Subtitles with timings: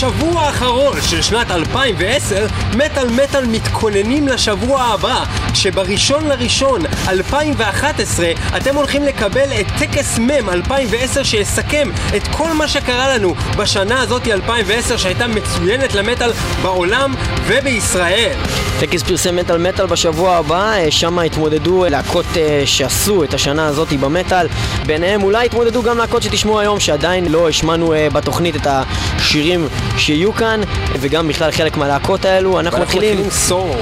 [0.00, 2.46] בשבוע האחרון של שנת 2010,
[2.76, 8.26] מטאל מטאל מתכוננים לשבוע הבא, כשבראשון לראשון 2011
[8.56, 14.26] אתם הולכים לקבל את טקס מם 2010 שיסכם את כל מה שקרה לנו בשנה הזאת
[14.26, 16.30] 2010 שהייתה מצוינת למטאל
[16.62, 17.14] בעולם
[17.46, 18.32] ובישראל.
[18.80, 23.92] טקס פרסם מטאל מטאל בשבוע הבא, אה, שם התמודדו להקות אה, שעשו את השנה הזאת
[23.92, 24.46] במטאל,
[24.86, 29.68] ביניהם אולי התמודדו גם להקות שתשמעו היום שעדיין לא השמענו אה, בתוכנית את השירים
[30.00, 30.60] שיהיו כאן,
[31.00, 32.60] וגם בכלל חלק מהלהקות האלו.
[32.60, 33.18] אנחנו מתחילים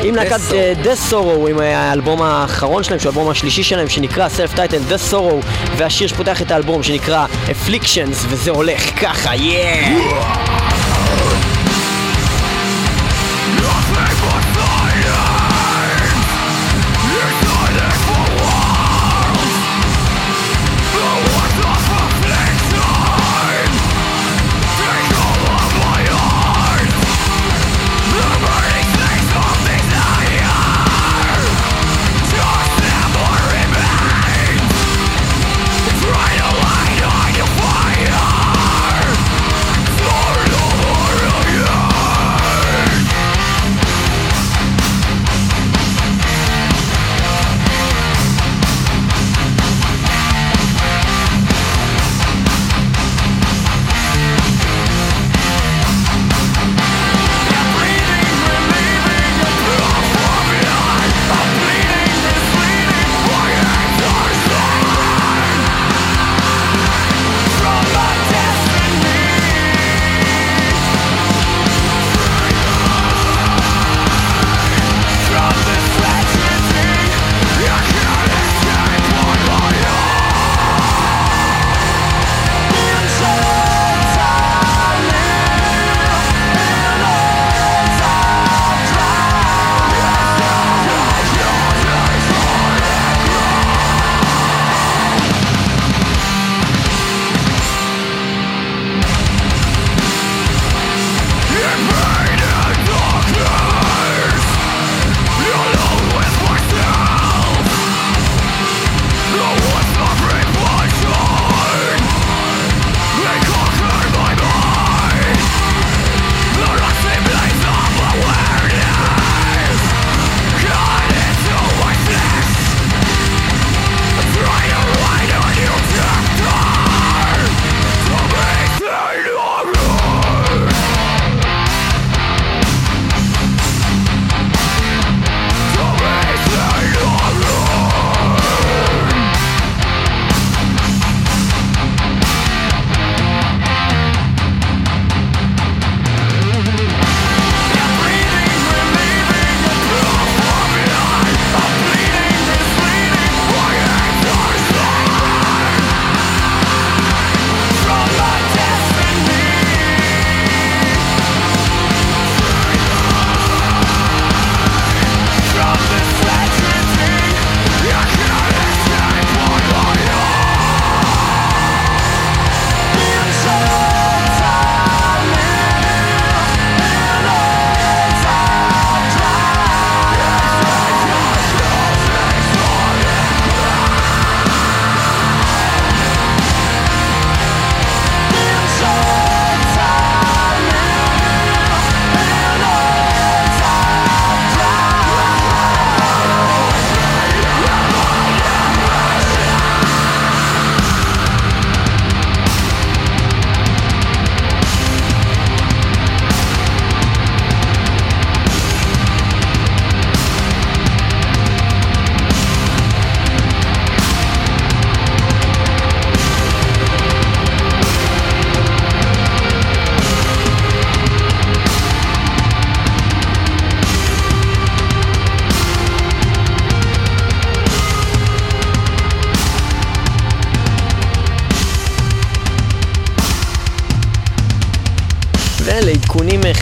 [0.03, 0.41] עם להקת
[0.85, 5.47] Death Sorrow, עם האלבום האחרון שלהם, שהוא האלבום השלישי שלהם, שנקרא Self Title Death Sorrow,
[5.77, 10.58] והשיר שפותח את האלבום שנקרא Afflictions, וזה הולך ככה, יאה!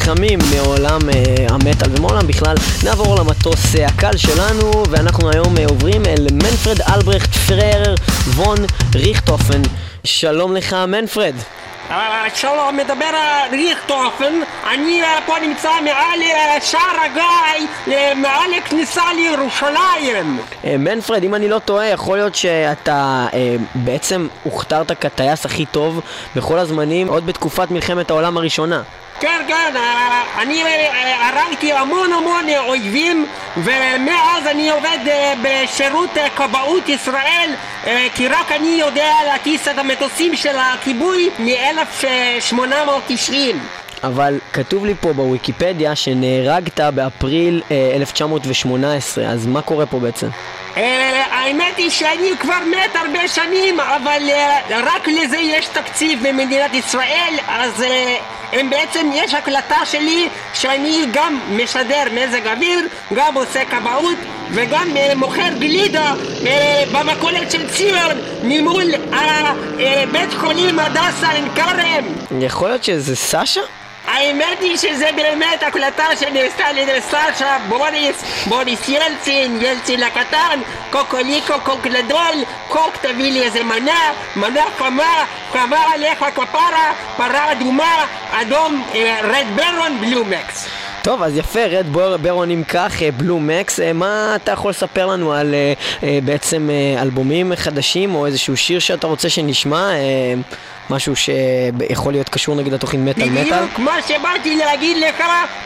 [0.06, 2.54] חמים מעולם uh, המטאל ומעולם בכלל,
[2.84, 7.94] נעבור למטוס uh, הקל שלנו, ואנחנו היום uh, עוברים אל מנפרד אלברכט פרר
[8.34, 8.58] וון
[8.94, 9.62] ריכטופן.
[10.04, 11.34] שלום לך מנפרד.
[12.34, 13.10] שלום, מדבר
[13.52, 14.32] ריכטופן,
[14.74, 16.20] אני פה נמצא מעל
[16.60, 20.40] שער הגיא, מעל הכניסה לירושלים.
[20.64, 23.26] מנפרד, אם אני לא טועה, יכול להיות שאתה
[23.74, 26.00] בעצם הוכתרת כטייס הכי טוב
[26.36, 28.82] בכל הזמנים, עוד בתקופת מלחמת העולם הראשונה.
[29.20, 33.26] כן, כן, אה, אני אה, הרגתי המון המון אויבים
[33.56, 37.50] ומאז אני עובד אה, בשירות כבאות ישראל
[38.14, 43.32] כי רק אני יודע להטיס את המטוסים של הכיבוי מ-1890
[44.04, 50.28] אבל כתוב לי פה בוויקיפדיה שנהרגת באפריל אה, 1918, אז מה קורה פה בעצם?
[50.76, 56.74] אה, האמת היא שאני כבר מת הרבה שנים, אבל אה, רק לזה יש תקציב במדינת
[56.74, 58.16] ישראל, אז אה,
[58.52, 64.16] הם בעצם, יש הקלטה שלי שאני גם משדר מזג אוויר, גם עושה כבאות
[64.50, 66.12] וגם מוכר גלידה
[66.92, 68.12] במכולת של ציון
[68.42, 68.84] ממול
[70.12, 72.04] בית חולים הדסה עין כרם
[72.40, 73.60] יכול להיות שזה סשה?
[74.06, 80.60] האמת היא שזה באמת הקלטה שנעשתה על ידי סשה, בוריס, בוריס ילצין, ילצין הקטן,
[80.90, 88.04] קוקוליקו, קוק גדול, קוק תביא לי איזה מנה, מנה חמה, חמה עליך כפרה, פרה אדומה,
[88.30, 88.82] אדום,
[89.22, 90.68] רד ברון, בלומקס.
[91.02, 94.70] טוב, אז יפה, רד בור, ברון אם כך, אה, בלו מקס, אה, מה אתה יכול
[94.70, 95.72] לספר לנו על אה,
[96.02, 99.90] אה, בעצם אה, אלבומים חדשים או איזשהו שיר שאתה רוצה שנשמע?
[100.90, 103.42] משהו שיכול להיות קשור נגיד לתוכנית מטאל מטאל?
[103.42, 105.24] בדיוק מה שבאתי להגיד לך,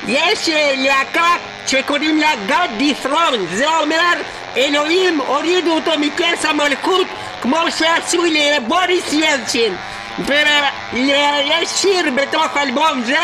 [0.09, 1.37] יש אה, להקה
[1.67, 4.13] שקוראים לה God Dethroned, זה אומר
[4.57, 7.07] אלוהים הורידו אותו מכס המלכות
[7.43, 9.75] כמו שעשו לבוריס ילצ'ין
[10.19, 13.17] ויש שיר בתוך אלבום זה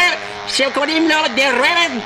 [0.49, 2.01] שקוראים לו The Baron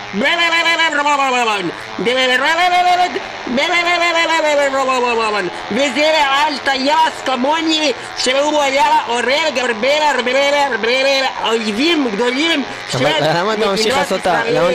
[5.71, 6.95] וזה על טייס
[7.27, 10.31] כמוני שהוא היה הורג הרבה הרבה
[11.45, 13.37] אויבים גדולים של אתה מדינת ישראל.
[13.41, 13.67] למה אתה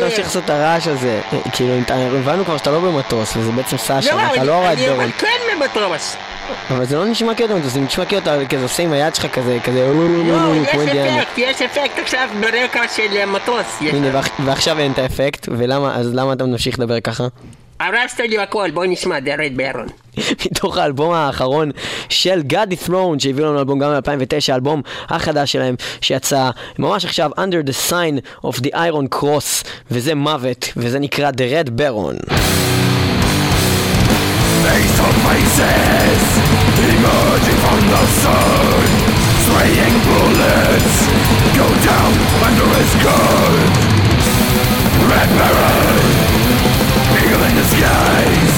[0.01, 1.21] ממשיך לעשות את הרעש הזה?
[1.51, 4.87] כאילו, אתה- הבנו כבר שאתה לא במטוס, וזה בעצם סשה, לא, אני- לא רד אני
[4.87, 4.99] ברון.
[5.01, 6.15] אבל כן במטוס
[6.69, 9.25] אבל זה לא נשמע כאילו מטוס, זה נשמע כאילו אתה כזה עושה עם היד שלך
[9.27, 9.93] כזה, כזה,
[10.27, 11.21] לא, יש כמו אינדיאני.
[11.21, 13.93] אפקט, יש אפקט עכשיו ברקע של מטוס יש.
[13.93, 17.27] הנה, ועכ- ועכשיו אין את האפקט, ולמה, אז למה אתה ממשיך לדבר ככה?
[17.79, 19.91] הרסת לי הכל, בוא נשמע The Red Baron
[20.51, 21.71] מתוך האלבום האחרון
[22.09, 26.49] של God Throne שהביאו לנו אלבום גם ב-2009, האלבום החדש שלהם שיצא
[26.79, 31.69] ממש עכשיו Under the Sign of the Iron Cross וזה מוות וזה נקרא The Red
[31.69, 32.33] Baron.
[34.65, 36.25] Face to faces,
[36.89, 38.87] emerging from the sun,
[39.45, 40.95] spraying bullets,
[41.53, 43.53] go down under his gun.
[45.05, 46.05] Red Baron,
[47.13, 48.55] eagle in the skies.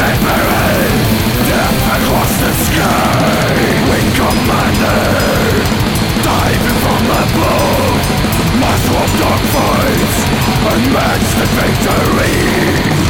[0.00, 0.92] Red Baron,
[1.44, 3.52] death across the sky.
[3.84, 5.04] Wing commander,
[6.24, 8.00] diving from above,
[8.56, 10.16] master of dark fights,
[10.72, 13.09] unmatched victory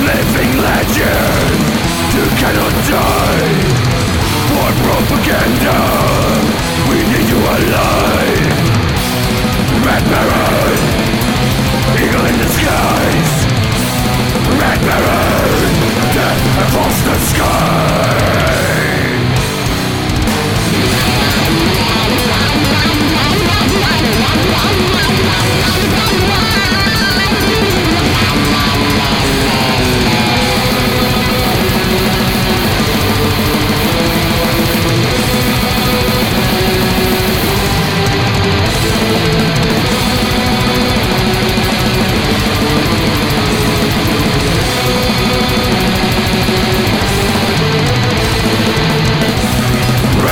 [0.00, 1.60] living legend.
[2.16, 3.52] You cannot die.
[4.50, 5.78] For propaganda.
[6.88, 8.54] We need you alive.
[9.86, 10.80] Red Baron.
[12.00, 13.32] Eagle in the skies
[14.58, 15.72] Red Baron.
[16.14, 18.20] Death across the sky.
[29.52, 29.79] Wow.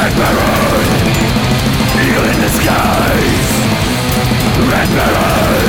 [0.09, 0.89] Red Baron
[2.01, 3.49] Eagle in the skies
[4.73, 5.69] Red Baron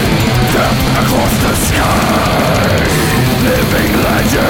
[1.03, 2.79] Across the sky
[3.43, 4.48] Living legend.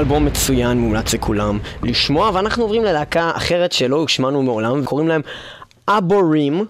[0.00, 5.20] אלבום מצוין, מומלץ לכולם לשמוע, ואנחנו עוברים ללהקה אחרת שלא השמענו מעולם, וקוראים להם
[5.88, 6.64] אבורים,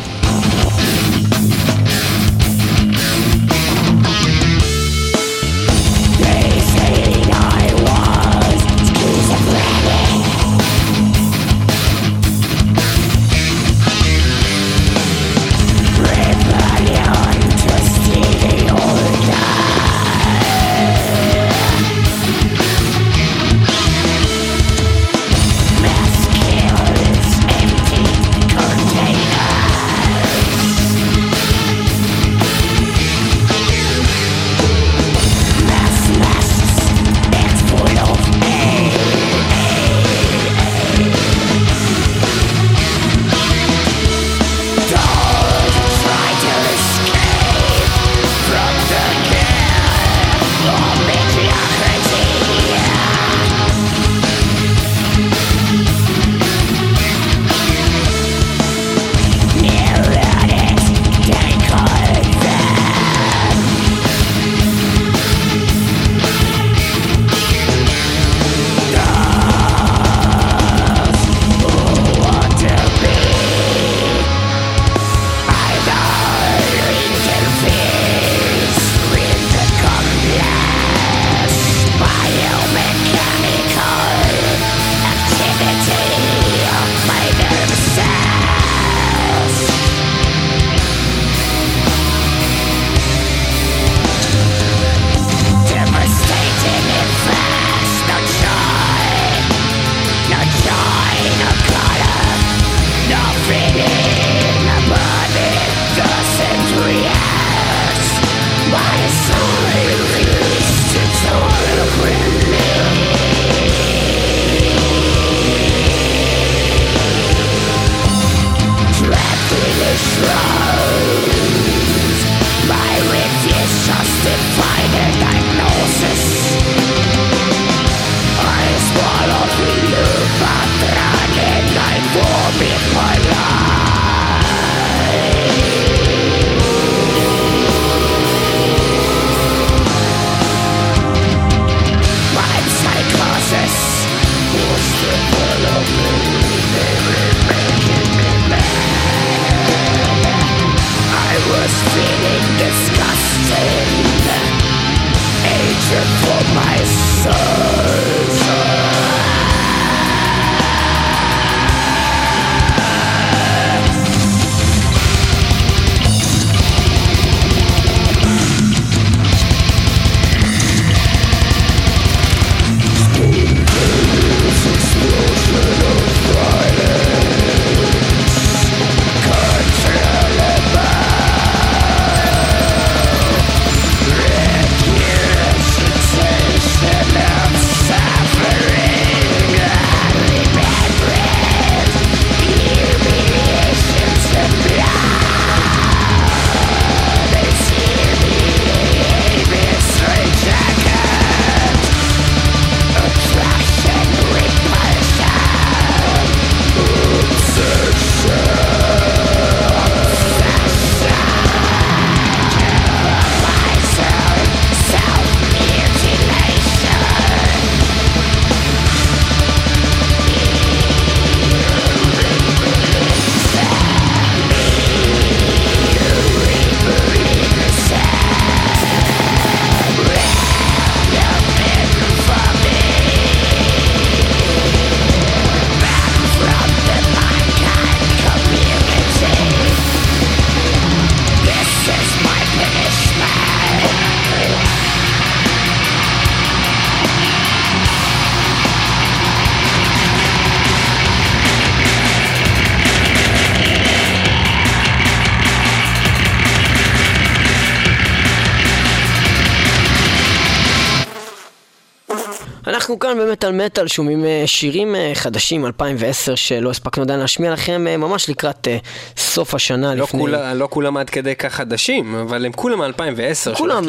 [263.44, 268.30] במטאל מטאל שומעים אה, שירים אה, חדשים 2010 שלא הספקנו עדיין להשמיע לכם אה, ממש
[268.30, 268.68] לקראת
[269.16, 270.20] סוף השנה לא לפני...
[270.20, 273.85] כולה, לא כולם עד כדי כך חדשים, אבל הם כולם מ-2010 כולם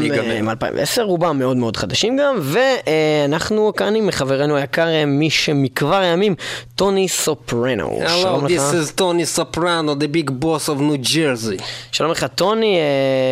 [0.46, 6.36] מ-2010, רובם מאוד מאוד חדשים גם, ואנחנו כאן עם חברנו היקר משמכבר הימים,
[6.76, 8.00] טוני סופרנו.
[8.06, 11.64] Hello, this is Tony Soprano, the big boss of New Jersey.
[11.92, 12.78] שלום לך טוני,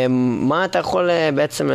[0.09, 1.69] מה אתה יכול בעצם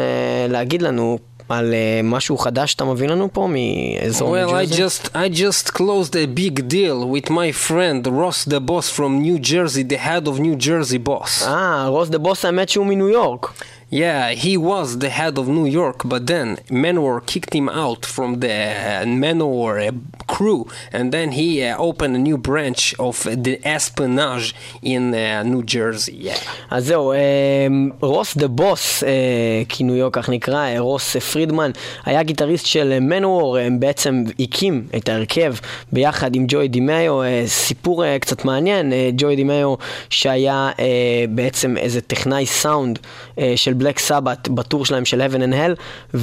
[0.49, 4.75] להגיד לנו על uh, משהו חדש שאתה מביא לנו פה מאזור ניו ג'רזי?
[4.75, 8.89] Well, I just, I just closed a big deal with my friend Ross the boss
[8.99, 11.47] from New Jersey, the head of New Jersey boss.
[11.47, 13.53] אה, רוס דה בוס האמת שהוא מניו יורק.
[13.91, 18.41] Yeah, he was the head of New York, but then Manowar kicked him out from
[18.41, 19.93] the uh, Manowar uh,
[20.27, 25.63] crew, and then he uh, opened a new branch of the Espionage in uh, New
[25.63, 26.13] Jersey.
[26.13, 26.37] Yeah.
[26.71, 27.13] אז זהו,
[28.01, 29.03] רוס דה בוס,
[29.69, 31.71] כינויו כך נקרא, רוס פרידמן,
[32.05, 35.55] היה גיטריסט של מנוור, בעצם הקים את ההרכב
[35.93, 39.75] ביחד עם ג'וי דימאיו, סיפור קצת מעניין, ג'וי דימאיו
[40.11, 40.71] שהיה
[41.31, 42.99] בעצם איזה טכנאי סאונד
[43.57, 46.19] של בלק סבת ב tour שלהם של Heaven and Hell,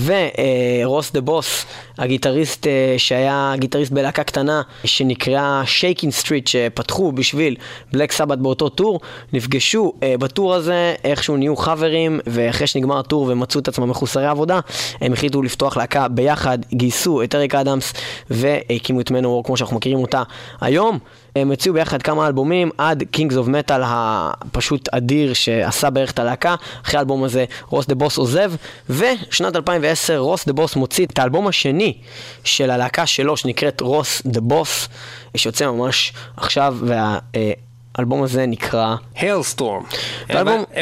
[0.85, 1.65] ורוס דה בוס,
[1.97, 7.55] הגיטריסט אה, שהיה גיטריסט בלהקה קטנה שנקראה שייקין סטריט, שפתחו בשביל
[7.93, 8.99] בלק סבת באותו tour,
[9.33, 13.89] נפגשו אה, ב tour הזה, איכשהו נהיו חברים, ואחרי שנגמר ה tour ומצאו את עצמם
[13.89, 14.59] מחוסרי עבודה,
[15.01, 17.93] הם החליטו לפתוח להקה ביחד, גייסו את אריק אדמס
[18.29, 20.23] והקימו את מנוור כמו שאנחנו מכירים אותה
[20.61, 20.99] היום.
[21.35, 26.55] הם הוציאו ביחד כמה אלבומים עד Kings of Metal הפשוט אדיר שעשה בערך את הלהקה.
[26.85, 28.51] אחרי האלבום הזה רוס דה בוס עוזב,
[28.89, 31.97] ושנת 2010 רוס דה בוס מוציא את האלבום השני
[32.43, 34.87] של הלהקה שלו שנקראת רוס דה בוס,
[35.37, 37.19] שיוצא ממש עכשיו, וה...
[37.95, 39.83] האלבום הזה נקרא הלסטורם.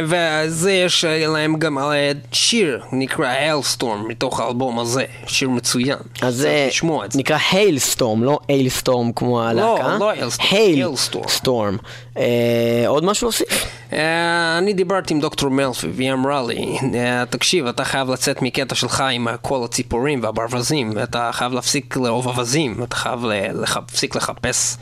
[0.03, 5.97] וזה יש להם גם אה, שיר נקרא הלסטורם מתוך האלבום הזה, שיר מצוין.
[6.21, 6.69] אז זה
[7.15, 9.87] נקרא הלסטורם, לא הלסטורם כמו הלהקה.
[9.87, 10.47] לא, לא הלסטורם.
[10.53, 11.89] אה,
[12.87, 13.65] עוד משהו להוסיף?
[13.93, 16.77] אה, אני דיברתי עם דוקטור מלפי והיא אמרה לי,
[17.29, 22.83] תקשיב, אתה חייב לצאת מקטע שלך עם כל הציפורים והברווזים, אתה חייב להפסיק לאהוב אווזים,
[22.83, 24.77] אתה חייב להפסיק לחפש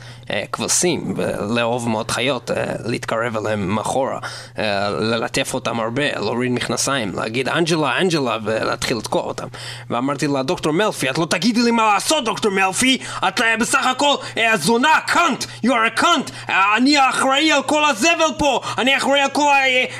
[0.52, 2.12] כבשים ולאהוב מאוד.
[2.12, 4.18] חיות, אה, להתקרב אליהם מאחורה,
[4.58, 9.46] אה, ללטף אותם הרבה, להוריד מכנסיים, להגיד אנג'לה, אנג'לה, ולהתחיל לתקוע אותם.
[9.90, 13.86] ואמרתי לה, דוקטור מלפי, את לא תגידי לי מה לעשות, דוקטור מלפי, את אה, בסך
[13.86, 14.14] הכל
[14.54, 19.30] זונה, קאנט, you are a cunt, אני אחראי על כל הזבל פה, אני אחראי על
[19.30, 19.52] כל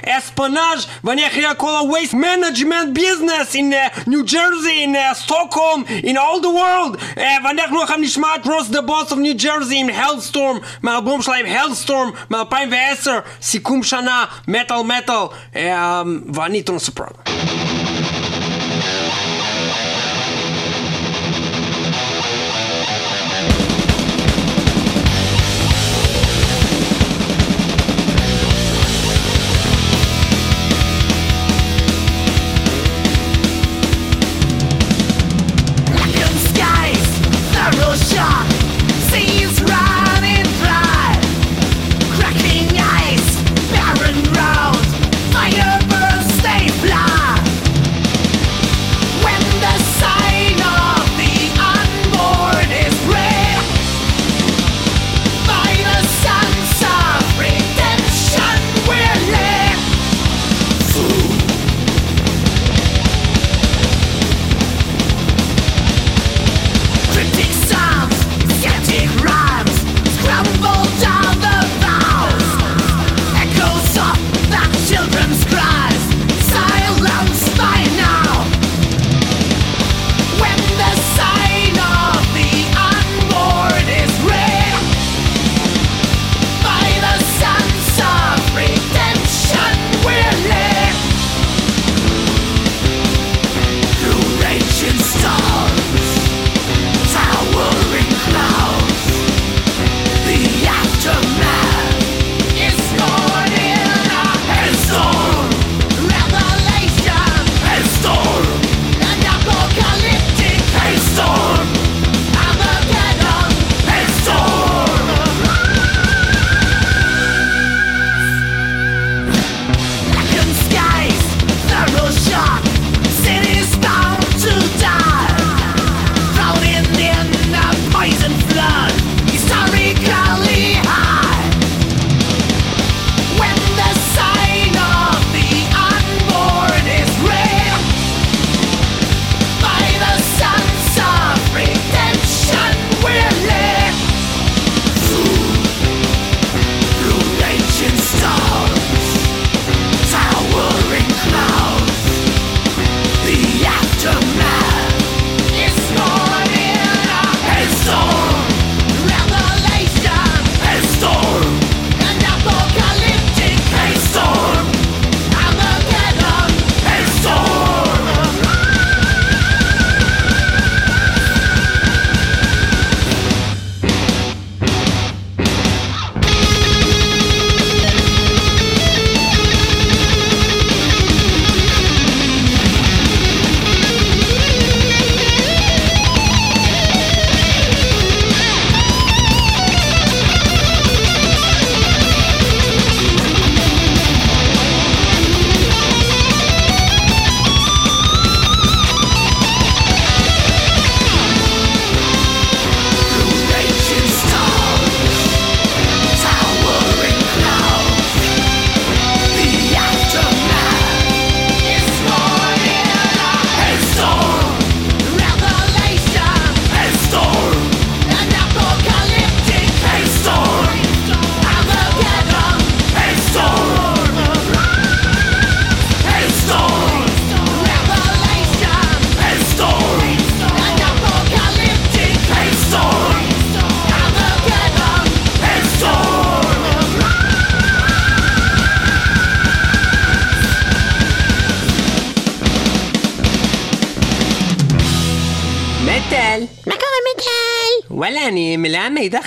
[0.07, 3.75] האספנאז' ואני אחראי על כל ה-waste management business in
[4.09, 9.13] New Jersey, in Stockholm, in all the world, ואנחנו עכשיו נשמע את רוס דה בוס
[9.13, 13.11] of New Jersey עם הלסטורם, מהאלבום שלהם הלסטורם מ-2010,
[13.43, 15.25] סיכום שנה, מטאל מטאל,
[15.57, 16.03] אה,
[16.35, 17.82] ואני טון סופרנו.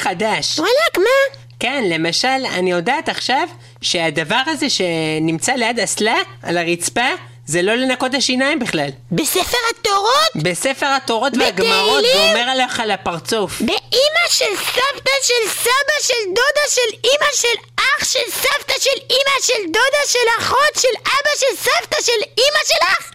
[0.09, 0.59] חדש.
[0.59, 1.37] וואלכ, מה?
[1.59, 3.47] כן, למשל, אני יודעת עכשיו
[3.81, 7.09] שהדבר הזה שנמצא ליד אסלה, על הרצפה,
[7.45, 8.89] זה לא לנקות השיניים בכלל.
[9.11, 10.31] בספר התורות?
[10.35, 11.33] בספר התורות?
[11.39, 13.61] והגמרות, זה אומר עליך לפרצוף.
[13.61, 19.41] באימא של סבתא של סבא של דודה של אימא של אח של סבתא של אימא
[19.41, 23.14] של דודה של אחות של אבא של סבתא של אימא שלך?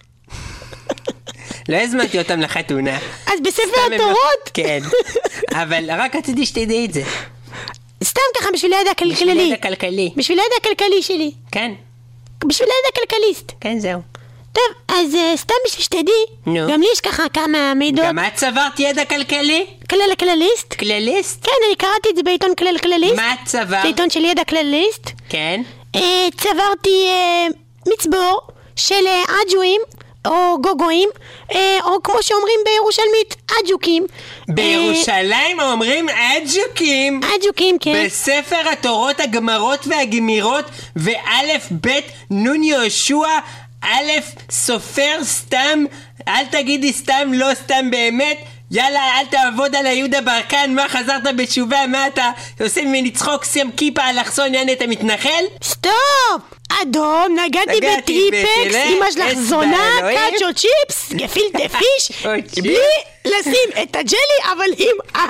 [1.71, 2.99] לא הזמנתי אותם לחתונה.
[3.27, 4.51] אז בספר הם- התורות?
[4.55, 4.79] כן.
[5.63, 7.03] אבל רק רציתי שתדעי את זה.
[8.05, 9.43] סתם ככה בשביל הידע בשביל הכלכלי.
[9.43, 10.11] ידע כלכלי.
[10.17, 11.33] בשביל הידע הכלכלי שלי.
[11.53, 11.73] כן,
[12.47, 13.53] בשביל הידע הכלכליסט.
[13.61, 14.01] כן, זהו.
[14.53, 16.73] טוב, אז אה, סתם בשביל שתדעי, נו.
[16.73, 18.05] גם לי יש ככה כמה מידות.
[18.05, 19.67] גם את צברת ידע כלכלי?
[19.91, 20.75] כלל הכלליסט?
[20.75, 21.45] כלליסט?
[21.45, 23.17] כן, אני קראתי את זה בעיתון כלל כלליסט.
[23.17, 23.83] מה את צברת?
[23.83, 25.11] זה עיתון של ידע כלליסט.
[25.29, 25.63] כן.
[25.97, 27.47] אה, צברתי אה,
[27.93, 28.41] מצבור
[28.77, 29.81] של אה, אג'ואים,
[30.27, 31.09] או גוגואים,
[31.55, 34.07] אה, או כמו שאומרים בירושלמית, אג'וקים.
[34.49, 37.21] בירושלים אומרים אג'וקים.
[37.25, 38.05] אה, אג'וקים, כן.
[38.05, 40.65] בספר התורות, הגמרות והגמירות,
[40.97, 43.39] ואלף בית נון יהושע,
[43.83, 44.11] א'
[44.51, 45.85] סופר סתם,
[46.29, 48.39] אל תגידי סתם, לא סתם באמת.
[48.71, 52.31] יאללה, אל תעבוד על היהודה ברקן, מה חזרת בתשובה, מה אתה
[52.61, 55.45] עושה ממני צחוק, שם כיפה אלכסון, יעני אתה מתנחל?
[55.63, 56.60] סטופ!
[56.83, 59.99] אדום, נגעתי בטריפקס, אמא שלך זונה.
[60.01, 62.23] קאצ'ו צ'יפס, גפילטה פיש.
[62.63, 62.77] בלי
[63.25, 64.71] לשים את הג'לי, אבל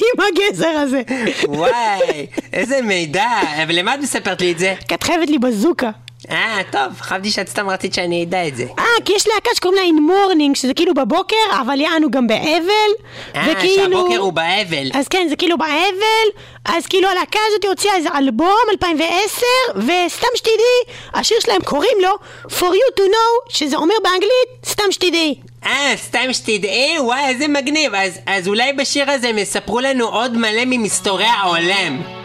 [0.00, 1.02] עם הגזר הזה.
[1.48, 3.30] וואי, איזה מידע,
[3.62, 4.74] אבל למה את מספרת לי את זה?
[4.88, 5.90] כי את חייבת לי בזוקה.
[6.30, 8.64] אה, טוב, חשבתי שאת סתם רצית שאני אדע את זה.
[8.78, 12.90] אה, כי יש להקה שקוראים לה In Mourning, שזה כאילו בבוקר, אבל יענו גם באבל.
[13.36, 14.90] אה, וכאילו- שהבוקר הוא באבל.
[14.94, 16.28] אז כן, זה כאילו באבל,
[16.64, 22.10] אז כאילו הלהקה הזאת הוציאה איזה אלבום, 2010, וסתם שתדעי, השיר שלהם קוראים לו
[22.48, 25.34] For You To Know, שזה אומר באנגלית, סתם שתדעי.
[25.66, 27.94] אה, סתם שתדעי, וואי, איזה מגניב.
[27.94, 32.23] אז, אז אולי בשיר הזה הם יספרו לנו עוד מלא ממסתורי העולם.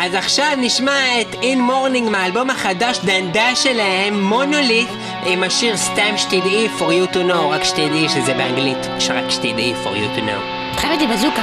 [0.00, 4.88] אז עכשיו נשמע את In Morning מהאלבום החדש דנדה שלהם, מונוליט,
[5.26, 9.88] עם השיר סתם שתדעי For You To Know, רק שתדעי שזה באנגלית, שרק שתדעי For
[9.88, 10.74] You To Know.
[10.74, 11.42] את חייבת לי בזוקה.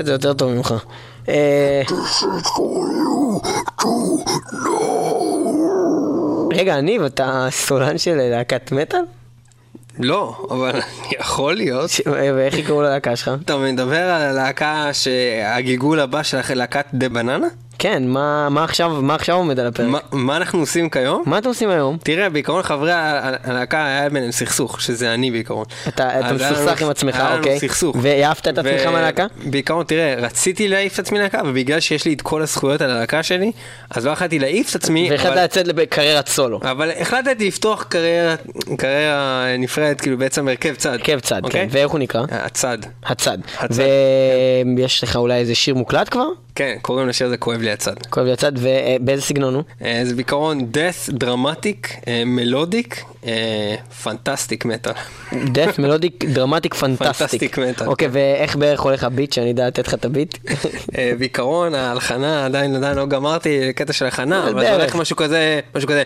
[0.00, 0.74] עושה את זה יותר טוב ממך.
[1.28, 1.82] אה,
[6.52, 9.00] רגע, ניב, אתה סולן של להקת מטאל?
[9.98, 10.80] לא, אבל
[11.20, 11.90] יכול להיות.
[12.06, 13.30] ואיך יקראו ללהקה שלך?
[13.44, 17.48] אתה מדבר על הלהקה שהגלגול הבא של להקת דה בננה?
[17.82, 19.86] כן, מה מה עכשיו מה עכשיו עומד על הפרק?
[19.88, 21.22] מה- מה אנחנו עושים כיום?
[21.26, 21.96] מה אתם עושים היום?
[22.02, 25.64] תראה, בעיקרון חברי הלהקה היה ביניהם סכסוך, שזה אני בעיקרון.
[25.88, 27.58] אתה אתה היה לנו- מסוכסך עם עצמך, היה לנו אוקיי?
[27.60, 27.96] סכסוך.
[28.00, 29.26] והעפת את עצמך ו- מהלהקה?
[29.44, 33.22] בעיקרון, תראה, רציתי להעיף את עצמי להקה, ובגלל שיש לי את כל הזכויות על הלהקה
[33.22, 33.52] שלי,
[33.90, 36.60] אז לא יכולתי להעיף את עצמי, והחלטת אבל- לצאת לקריירת סולו.
[36.62, 38.34] אבל החלטתי לפתוח קריירה,
[38.78, 40.90] קריירה נפרדת, כאילו בעצם הרכב צד.
[40.92, 41.60] הרכב צד, אוקיי?
[41.60, 41.68] כן.
[41.70, 42.22] ואיך הוא נקרא?
[42.30, 42.78] הצד.
[43.06, 43.38] הצד.
[43.58, 43.82] הצד.
[44.76, 46.26] ויש לך אולי איזה שיר מוקלט כבר?
[46.54, 47.94] כן, קוראים לשיר הזה כואב לי הצד.
[48.10, 49.62] כואב לי הצד, ובאיזה סגנון הוא?
[49.82, 53.04] אה, זה בעיקרון death דרמטיק, מלודיק,
[54.02, 54.92] פנטסטיק מטאל.
[55.78, 57.58] מלודיק דרמטיק פנטסטיק.
[57.58, 60.38] Fantastic metal, אוקיי, ואיך בערך הולך הביט, שאני יודע לתת לך את הביט?
[60.98, 64.74] אה, בעיקרון ההלחנה עדיין עדיין לא גמרתי קטע של הכנה, אבל זה.
[64.74, 66.02] הולך משהו כזה, משהו כזה.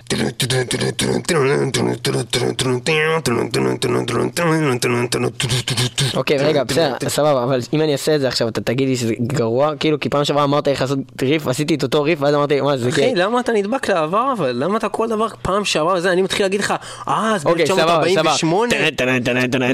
[6.15, 9.15] אוקיי, רגע, בסדר, סבבה, אבל אם אני אעשה את זה עכשיו, אתה תגיד לי שזה
[9.27, 12.61] גרוע, כאילו, כי פעם שעברה אמרת איך לעשות ריף, עשיתי את אותו ריף, ואז אמרתי,
[12.61, 14.53] מה זה, אחי, למה אתה נדבק לעבר אבל?
[14.55, 16.13] למה אתה כל דבר פעם שעברה וזה?
[16.13, 16.75] אני מתחיל להגיד לך,
[17.09, 18.47] אה, אז אוקיי, סבבה, ב-1948.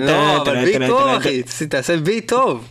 [0.01, 2.65] לא, אבל בי טוב, אחי, תעשה בי טוב.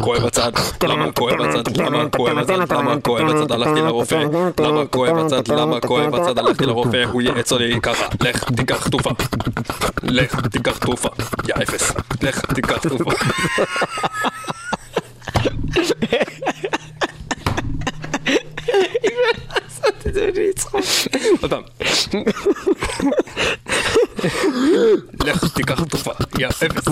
[0.00, 0.52] כואב הצד,
[0.82, 4.24] למה כואב הצד, למה כואב הצד, למה כואב הצד, הלכתי לרופא,
[4.60, 9.10] למה כואב הצד, למה כואב הצד, הלכתי לרופא, הוא ייעץ לי ככה, לך תיקח תרופה,
[10.02, 11.08] לך תיקח תרופה,
[11.48, 13.10] יא אפס, לך תיקח תרופה.
[21.42, 21.62] עוד פעם.
[25.24, 26.88] לך תיקח תרופה, יא אפס.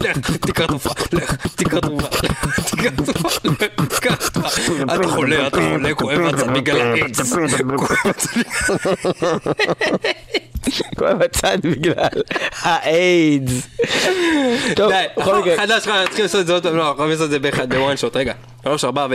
[0.00, 2.08] לך תיקח תרופה, לך תיקח תרופה,
[2.70, 3.38] תיקח תרופה,
[3.88, 4.48] תיקח תרופה.
[4.94, 7.32] אתה חולה, אתה חולה, כואב הצד בגלל האיידס.
[10.98, 11.94] כואב הצד בגלל
[12.62, 13.66] האיידס.
[14.76, 17.26] טוב, בכל מקרה, חדש, חדש, נתחיל לעשות את זה עוד פעם, לא, אנחנו יכולים לעשות
[17.26, 18.32] את זה באחד, בוואן שוט, רגע.
[18.64, 19.14] שלוש, ארבע ו...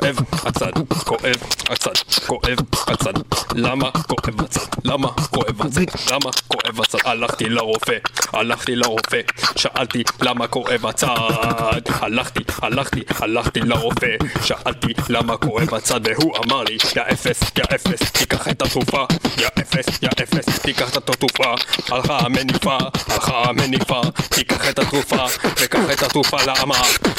[0.00, 0.72] כואב הצד,
[1.04, 1.36] כואב
[1.70, 1.92] הצד,
[2.26, 3.12] כואב הצד,
[3.54, 7.96] למה כואב הצד, למה כואב הצד, למה כואב הצד, הלכתי לרופא,
[8.32, 9.20] הלכתי לרופא,
[9.56, 16.78] שאלתי למה כואב הצד, הלכתי, הלכתי, הלכתי לרופא, שאלתי למה כואב הצד, והוא אמר לי,
[16.96, 19.06] יא אפס, יא אפס, תיקח את התרופה,
[19.38, 21.54] יא אפס, יא אפס, תיקח את התרופה,
[21.90, 22.78] הלכה המניפה,
[23.08, 25.24] הלכה המניפה, תיקח את התרופה,
[25.60, 26.74] וקח את התרופה, למה,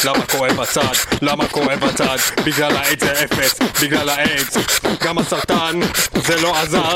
[0.05, 4.57] למה כואב הצד, למה כואב הצד, בגלל האיידס זה אפס, בגלל האיידס,
[5.03, 5.79] גם הסרטן,
[6.27, 6.93] זה לא עזר,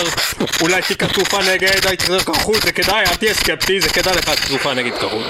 [0.62, 4.94] אולי תיקח תרופה נגד ההתרקחות, זה כדאי, אל תהיה סקפטי, זה כדאי לך תרופה נגד
[4.94, 5.26] התרקחות.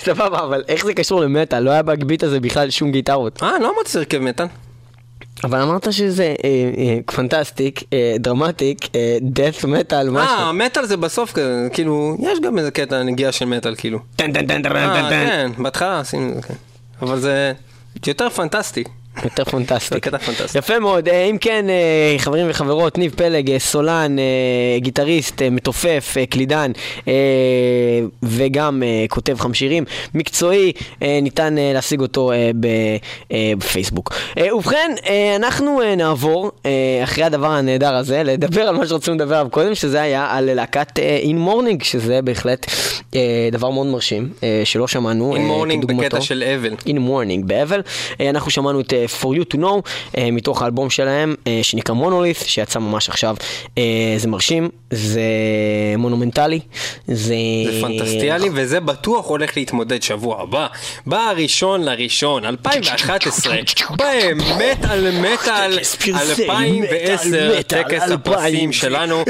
[0.00, 1.60] סבבה, אבל איך זה קשור למטאל?
[1.60, 3.42] לא היה בגביט הזה בכלל שום גיטרות.
[3.42, 4.46] אה, לא אמרתי שזה הרכב מטאל.
[5.44, 6.48] אבל אמרת שזה אה,
[6.78, 8.78] אה, fantastic, אה, dramatic,
[9.20, 10.36] death metal, משהו.
[10.36, 13.98] אה, מטאל זה בסוף כזה, כאילו, יש גם איזה קטע נגיעה של מטאל, כאילו.
[14.16, 15.26] טן טן טן טן טן טן.
[15.26, 16.54] כן, בהתחלה עשינו את זה, כן.
[17.02, 17.52] אבל זה
[18.06, 18.84] יותר פנטסטי.
[19.24, 19.94] יותר פנטסטי.
[19.94, 20.58] זה קטע פנטסטי.
[20.58, 21.08] יפה מאוד.
[21.08, 24.16] אה, אם כן, אה, חברים וחברות, ניב פלג, אה, סולן,
[24.76, 26.72] גיטריסט, מתופף, קלידן,
[28.22, 29.84] וגם כותב חמשירים,
[30.14, 32.32] מקצועי, ניתן להשיג אותו
[33.58, 34.12] בפייסבוק.
[34.54, 34.94] ובכן,
[35.36, 36.50] אנחנו נעבור,
[37.04, 40.98] אחרי הדבר הנהדר הזה, לדבר על מה שרצינו לדבר עליו קודם, שזה היה על להקת
[40.98, 42.66] In Mourning, שזה בהחלט
[43.52, 44.32] דבר מאוד מרשים,
[44.64, 45.36] שלא שמענו.
[45.36, 46.06] In Mourning כדוגמתו.
[46.06, 46.74] בקטע של אבל.
[46.86, 47.80] In Mourning באבל.
[48.20, 52.78] אנחנו שמענו את For You To Know אה, מתוך האלבום שלהם אה, שנקרא מונוליף שיצא
[52.78, 53.36] ממש עכשיו.
[53.78, 55.22] אה, זה מרשים, זה
[55.98, 56.60] מונומנטלי,
[57.06, 57.34] זה...
[57.72, 60.66] זה פנטסטיאלי, וזה בטוח הולך להתמודד שבוע הבא.
[61.06, 63.56] בראשון לראשון, 2011,
[63.98, 68.14] באמת על מטאל טקס פרסי 2010, מטאל טקס 2010.
[68.14, 69.24] הפרסים שלנו,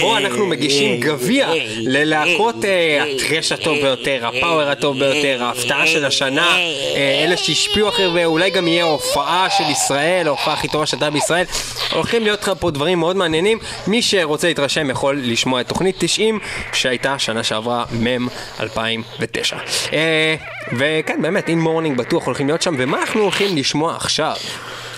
[0.00, 2.56] בו אנחנו מגישים גביע ללהקות
[3.00, 6.56] הטרש הטוב ביותר, הפאוור הטוב ביותר, ההפתעה של השנה,
[6.96, 11.44] אלה שהשפיעו אחרי, ואולי גם יהיה הופעה של ישראל, ההופעה הכי טובה שהייתה בישראל.
[11.92, 13.58] הולכים להיות לך פה דברים מאוד מעניינים.
[13.86, 16.38] מי שרוצה להתרשם יכול לשמוע את תוכנית 90,
[16.72, 18.26] שהייתה שנה שעברה, מ'
[18.60, 19.56] 2009.
[19.92, 20.34] אה,
[20.72, 24.34] וכן, באמת, In Mourning בטוח הולכים להיות שם, ומה אנחנו הולכים לשמוע עכשיו?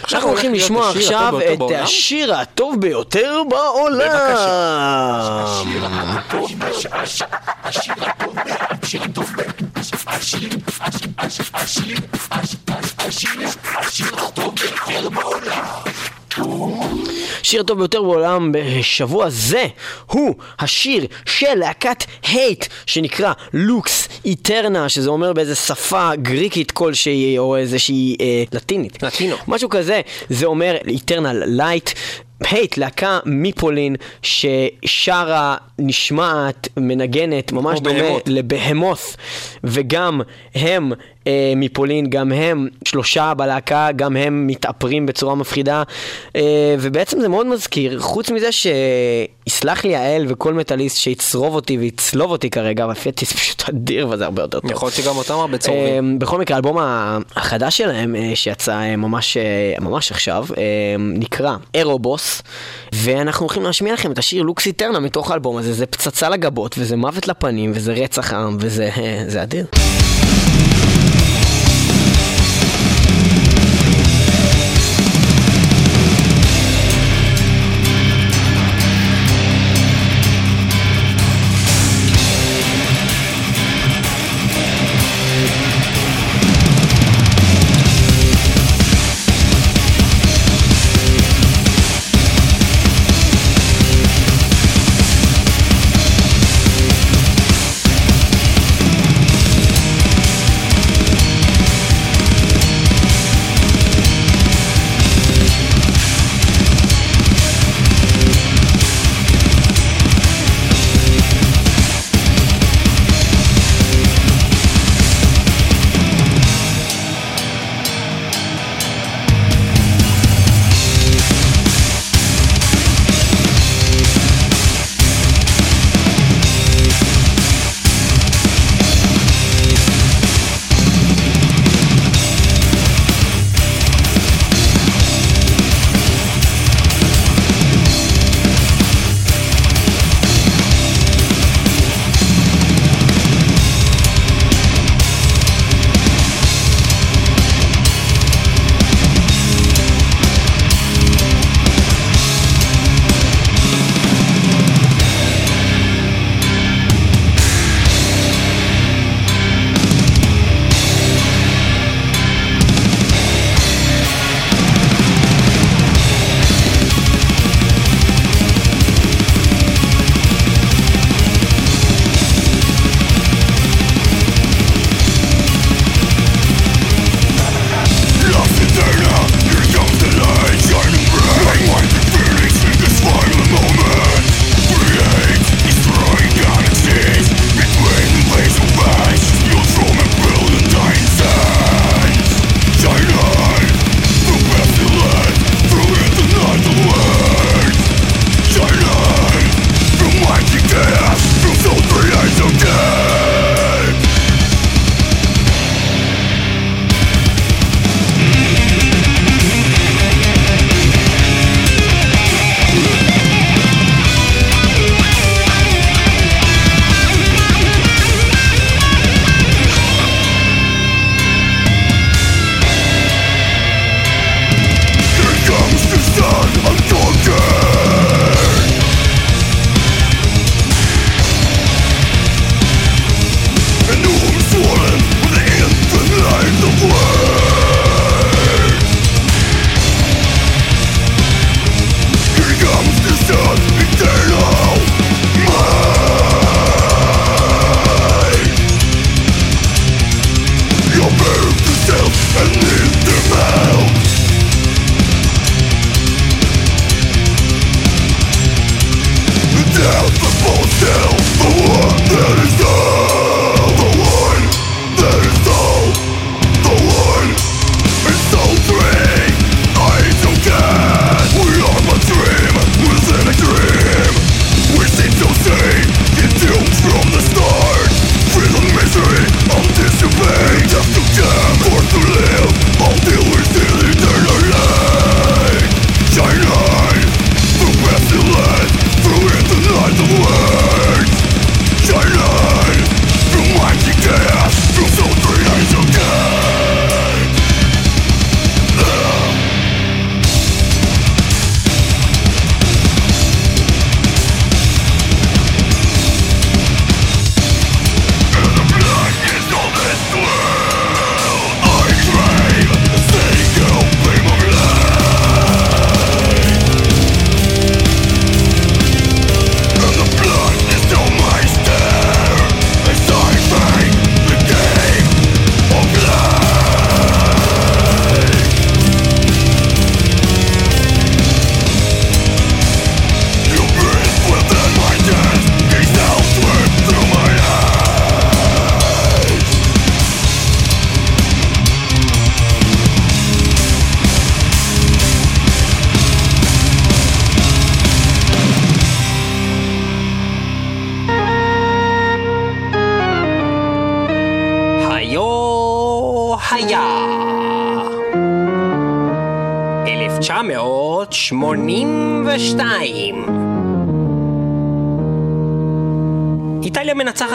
[0.02, 0.88] עכשיו אנחנו הולכים הולך להיות לשמוע
[1.82, 4.08] השיר הטוב עכשיו ביותר את בעולם?
[8.82, 9.73] השיר הטוב ביותר
[15.10, 15.64] בעולם.
[17.40, 19.66] השיר הטוב ביותר בעולם בשבוע זה
[20.06, 27.56] הוא השיר של להקת Hate שנקרא Lux Aeterna שזה אומר באיזה שפה גריקית כלשהי או
[27.56, 29.02] איזושהי אה, לטינית.
[29.02, 29.36] לטינו.
[29.48, 31.90] משהו כזה, זה אומר Eternal Light.
[32.40, 38.22] Hate, להקה מפולין ששרה, נשמעת, מנגנת, ממש דומה Behemoth.
[38.26, 39.16] ל Behemoth
[39.64, 40.20] וגם
[40.54, 40.92] הם
[41.26, 45.82] אה, מפולין, גם הם שלושה בלהקה, גם הם מתאפרים בצורה מפחידה
[46.36, 52.30] אה, ובעצם זה מאוד מזכיר, חוץ מזה שיסלח לי האל וכל מטאליסט שיצרוב אותי ויצלוב
[52.30, 54.70] אותי כרגע, אבל פיאטיס פשוט אדיר וזה הרבה יותר טוב.
[54.70, 56.12] יכול להיות שגם אותם הרבה צורבים.
[56.12, 56.78] אה, בכל מקרה, האלבום
[57.36, 60.62] החדש שלהם, אה, שיצא אה, ממש, אה, ממש עכשיו, אה,
[60.98, 62.42] נקרא אירובוס,
[62.92, 66.96] ואנחנו הולכים להשמיע לכם את השיר לוקס איטרנה מתוך האלבום הזה, זה פצצה לגבות, וזה
[66.96, 69.66] מוות לפנים, וזה רצח עם, וזה אה, אדיר.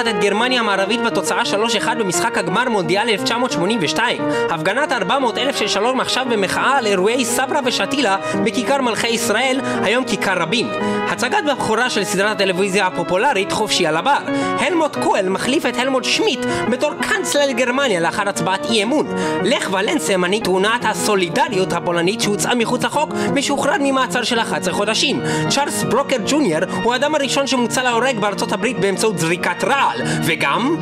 [0.09, 1.41] את גרמניה המערבית בתוצאה
[1.85, 4.21] 3-1 במשחק הגמר מונדיאל 1982.
[4.49, 10.03] הפגנת 400 אלף של שלום עכשיו במחאה על אירועי סברה ושתילה בכיכר מלכי ישראל, היום
[10.03, 10.69] כיכר רבין.
[11.09, 14.17] הצגת בכורה של סדרת הטלוויזיה הפופולרית חופשי על הבר.
[14.59, 16.39] הלמוט קואל מחליף את הלמוט שמיט
[16.69, 19.07] בתור קאנצלר גרמניה לאחר הצבעת אי אמון.
[19.43, 25.21] לך ולנסה מנהיג תאונת הסולידריות הפולנית שהוצאה מחוץ לחוק ושוחרר ממעצר של 11 חודשים.
[25.49, 30.75] צ'ארלס ברוקר ג'וניור הוא האדם הראשון שמוצא להורג בארצות הברית באמצעות זריקת רעל, וגם...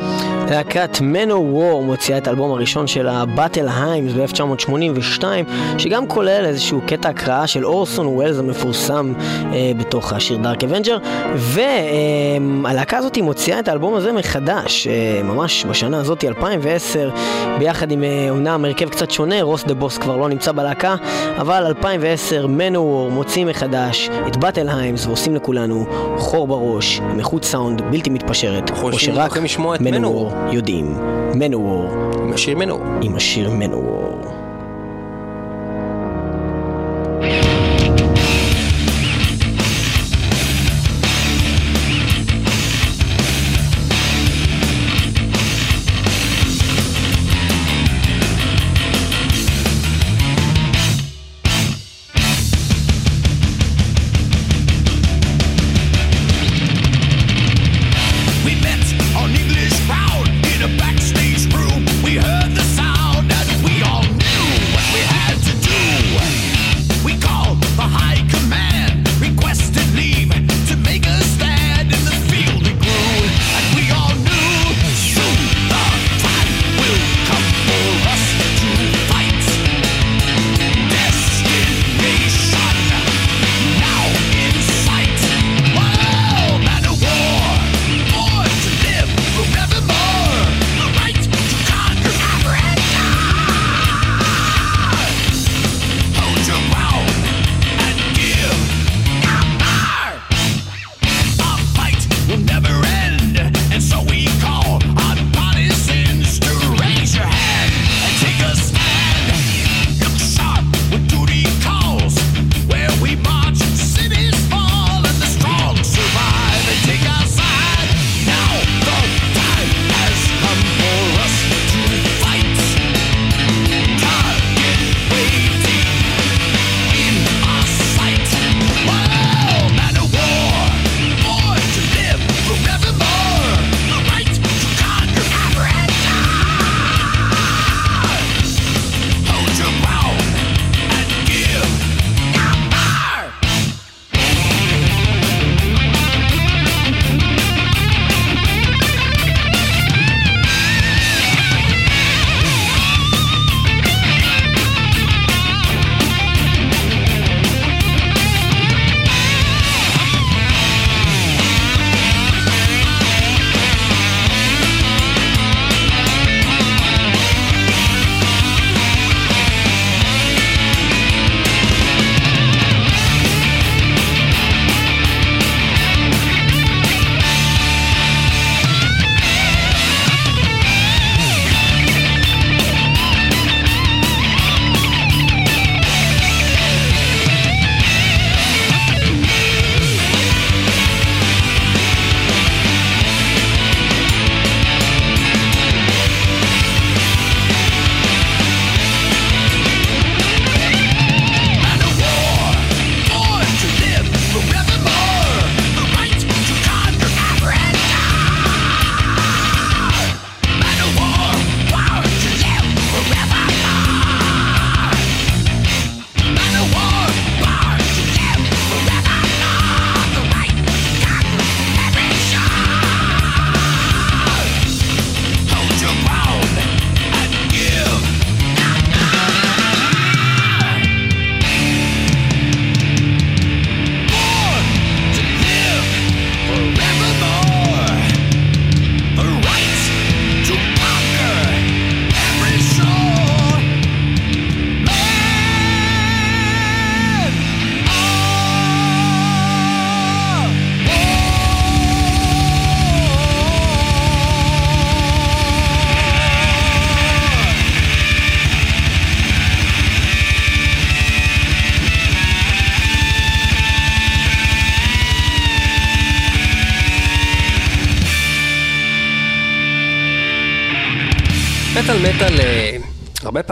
[0.50, 5.24] להקת Manowar מוציאה את האלבום הראשון שלה, Battle Hymns ב-1982,
[5.78, 9.12] שגם כולל איזשהו קטע הקראה של אורסון ווילס המפורסם
[9.52, 10.98] אה, בתוך השיר Dark Avenger,
[11.34, 17.10] והלהקה אה, הזאת מוציאה את האלבום הזה מחדש, אה, ממש בשנה הזאת, 2010,
[17.58, 20.96] ביחד עם אה, אומנם הרכב קצת שונה, Ross the Boss כבר לא נמצא בלהקה,
[21.36, 27.44] אבל 2010 מנו וור מוציאים מחדש את באטל היימס ועושים לכולנו חור בראש, עם איכות
[27.44, 29.36] סאונד בלתי מתפשרת, אנחנו שרק
[29.80, 30.94] מנוור יודעים.
[31.34, 31.88] מנוור
[32.22, 32.80] עם השיר מנור.
[33.02, 34.47] עם השיר מנוור.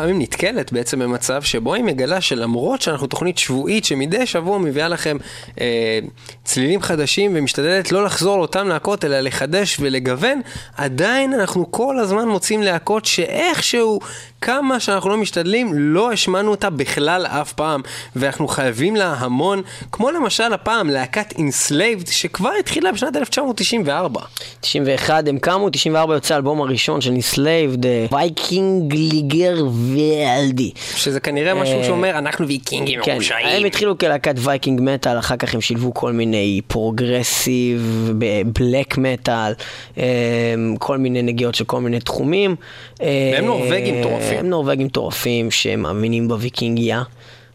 [0.07, 4.89] הרבה פעמים נתקלת בעצם במצב שבו היא מגלה שלמרות שאנחנו תוכנית שבועית שמדי שבוע מביאה
[4.89, 5.17] לכם
[5.61, 5.99] אה,
[6.45, 10.41] צלילים חדשים ומשתדלת לא לחזור לאותן להקות אלא לחדש ולגוון,
[10.77, 14.01] עדיין אנחנו כל הזמן מוצאים להקות שאיכשהו
[14.41, 17.83] כמה שאנחנו לא משתדלים לא השמענו אותה בכלל אף פעם
[18.17, 19.63] ואנחנו חייבים לה המון,
[19.93, 24.21] כמו למשל הפעם להקת Enslaved שכבר התחילה בשנת 1994.
[24.61, 29.65] 91 הם קמו, 94 יוצא האלבום הראשון של Enslaved, Vikingligr
[30.27, 30.71] Veldi.
[30.97, 33.47] שזה כנראה משהו אה, שאומר אנחנו ויקינגים כן, מרושעים.
[33.47, 38.13] הם התחילו כלהקת Viking metal, אחר כך הם שילבו כל מיני progressive,
[38.61, 39.53] black metal,
[39.99, 40.05] אה,
[40.79, 42.57] כל מיני נגיעות של כל מיני תחומים.
[43.03, 44.39] אה, והם נורבגים מטורפים.
[44.39, 47.03] הם נורבגים מטורפים שמאמינים בוויקינגיה.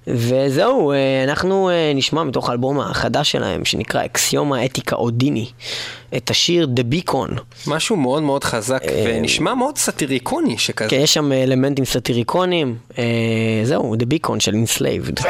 [0.07, 5.45] וזהו, אה, אנחנו אה, נשמע מתוך האלבום החדש שלהם, שנקרא Axioma Ethica Odini,
[6.17, 7.39] את השיר The Beacon.
[7.67, 10.89] משהו מאוד מאוד חזק ונשמע מאוד סאטיריקוני שכזה.
[10.89, 12.75] כן, יש שם אלמנטים סאטיריקונים.
[12.97, 13.03] אה,
[13.63, 15.25] זהו, The Beacon של Enslaved.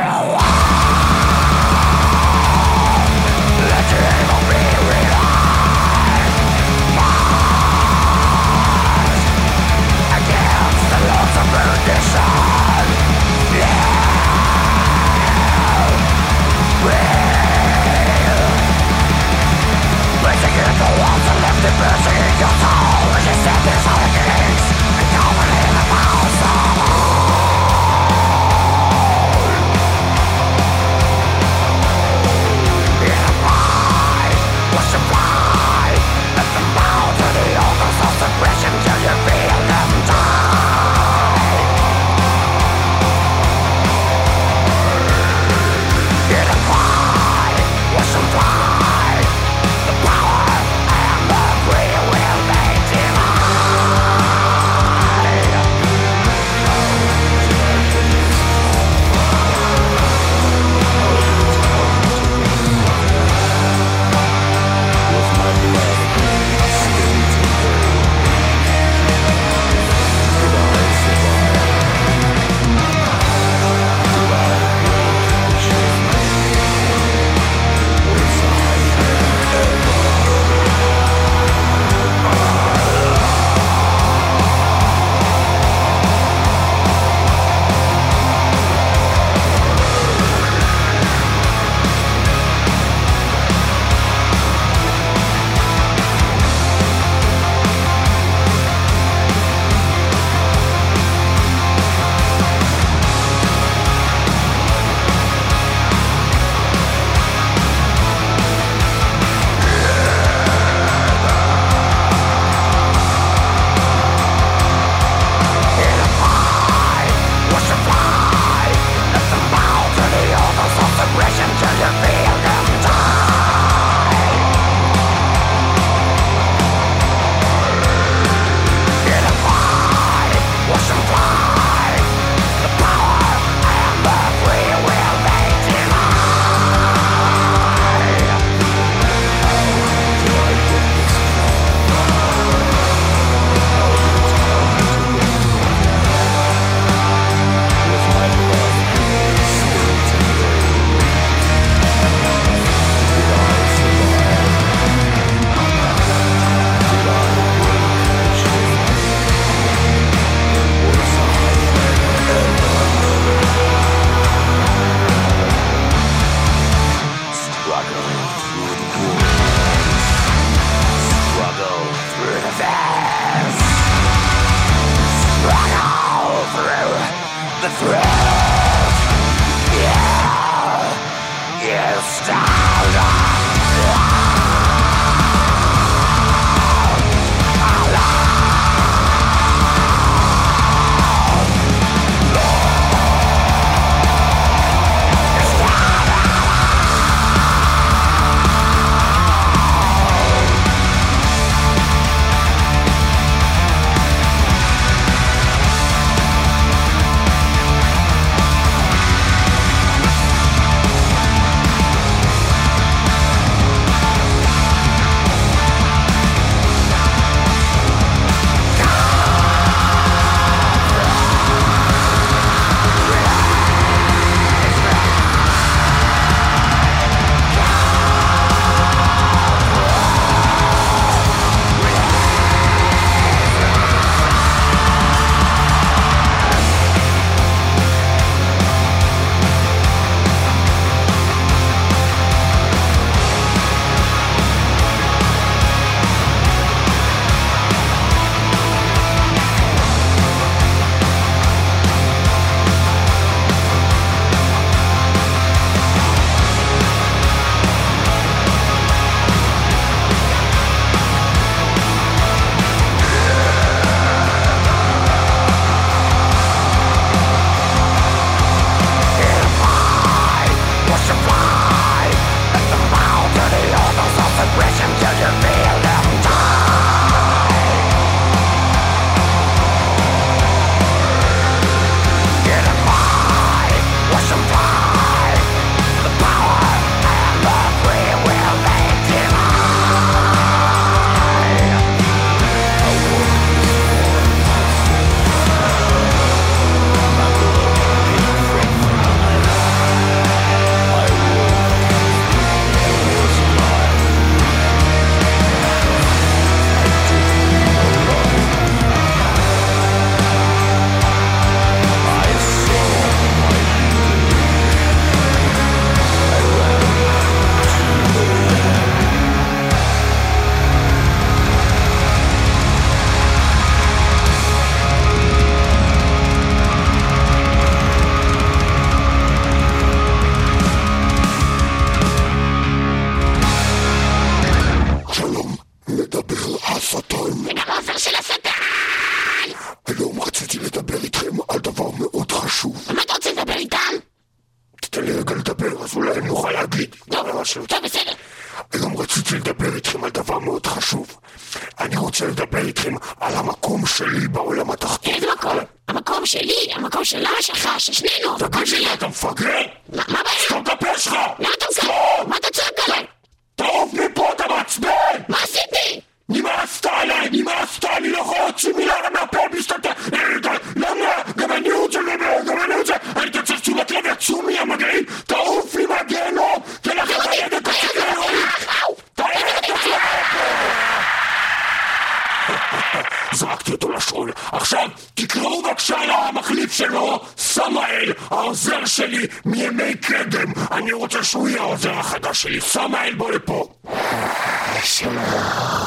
[389.45, 390.53] מימי קדם.
[390.71, 392.61] אני רוצה שהוא יהיה העוזר החדש שלי.
[392.61, 393.73] סמאל, בוא לפה.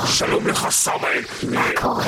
[0.06, 1.22] שלום לך, סמאל.
[1.50, 2.04] מה קורה?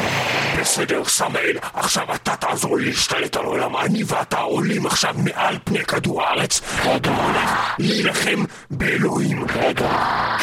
[0.60, 1.56] בסדר, סמאל.
[1.74, 3.76] עכשיו אתה תעזור לי להשתלט על העולם.
[3.76, 6.60] אני ואתה עולים עכשיו מעל פני כדור הארץ.
[6.84, 7.12] רגע.
[7.78, 9.46] להילחם באלוהים.
[9.54, 9.90] רגע.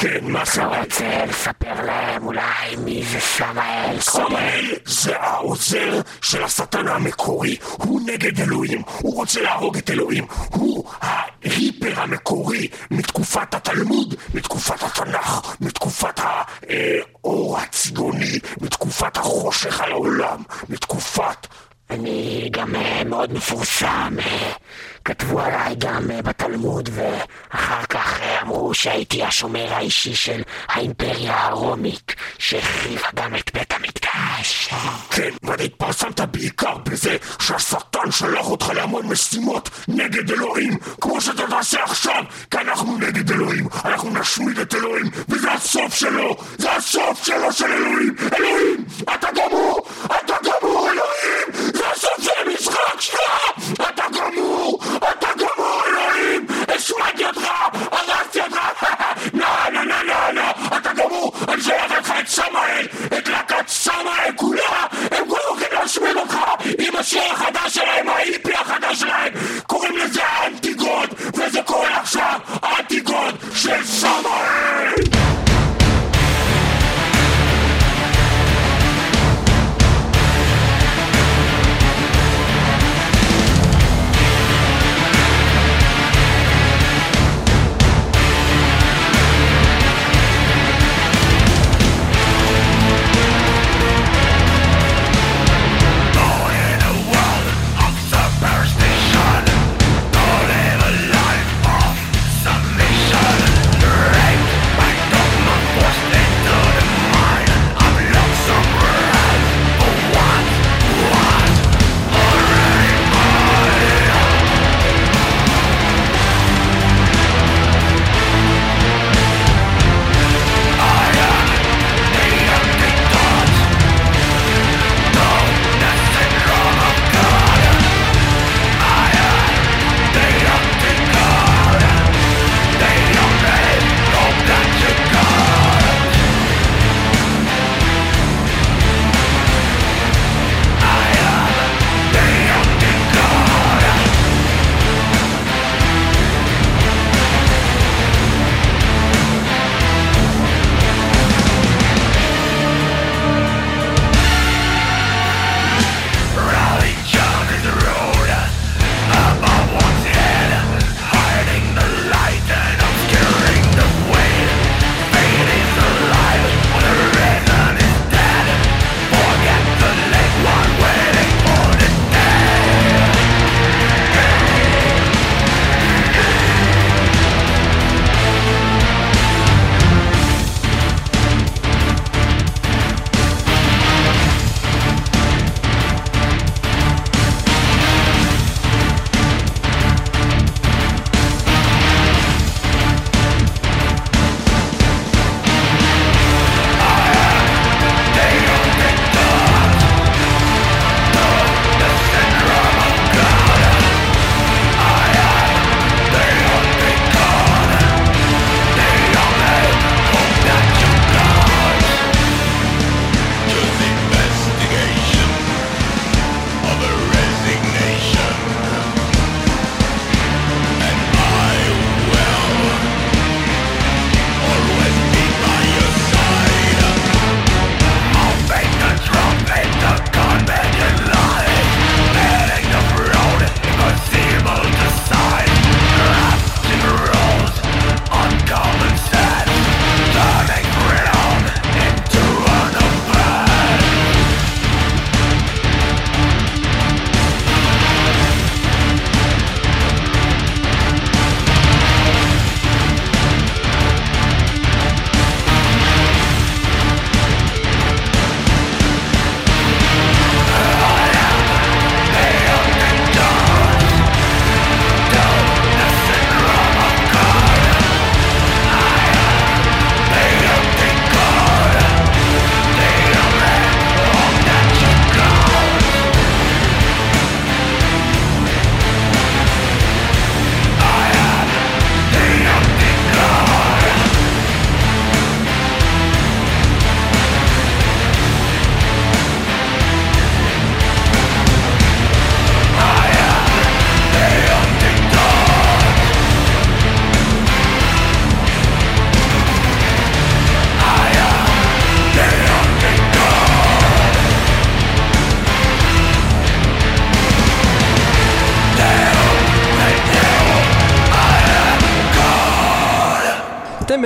[0.01, 0.79] כן, מה סמאל?
[0.79, 3.99] רוצה לספר להם אולי מי זה סמאל?
[3.99, 10.89] סמאל זה העוזר של השטן המקורי, הוא נגד אלוהים, הוא רוצה להרוג את אלוהים, הוא
[11.01, 21.47] ההיפר המקורי מתקופת התלמוד, מתקופת התנ"ך, מתקופת האור הציוני, מתקופת החושך על העולם, מתקופת...
[21.93, 24.51] אני גם אה, מאוד מפורסם, אה,
[25.05, 33.07] כתבו עליי גם אה, בתלמוד ואחר כך אמרו שהייתי השומר האישי של האימפריה הרומית שהחריבה
[33.15, 34.69] גם את בית המקדש.
[35.09, 41.83] כן, ואתה התפרסמת בעיקר בזה שהשטן שלח אותך להמון משימות נגד אלוהים, כמו שאתה תעשה
[41.83, 47.51] עכשיו, כי אנחנו נגד אלוהים, אנחנו נשמיד את אלוהים, וזה הסוף שלו, זה הסוף שלו
[47.51, 51.42] של אלוהים, אלוהים, אתה גמור, אתה גמור, אלוהים,
[52.03, 57.51] זה הסוף של המשחק שלך, אתה גמור, אתה גמור, אלוהים, השמדתי אותך,
[57.91, 58.59] הרסתי אותך,
[59.33, 62.87] לא, לא, לא, לא, לא, אתה גמור, אני שולח לך את סמאל,
[63.17, 66.37] את להקת סמאל כולה, הם כולם הולכים להשמיד אותך!
[66.79, 69.33] עם השיר החדש שלהם, האיפי החדש שלהם,
[69.67, 75.02] קוראים לזה אנטיגוד, וזה קורה עכשיו, אנטיגוד של סמאל!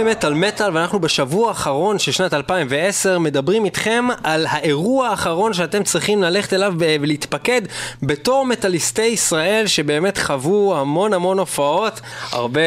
[0.08, 6.24] במטאל מטאל ואנחנו בשבוע האחרון של שנת 2010 מדברים איתכם על האירוע האחרון שאתם צריכים
[6.24, 7.62] ללכת אליו ולהתפקד
[8.04, 12.02] בתור מטאליסטי ישראל שבאמת חוו המון המון הופעות,
[12.32, 12.62] הרבה...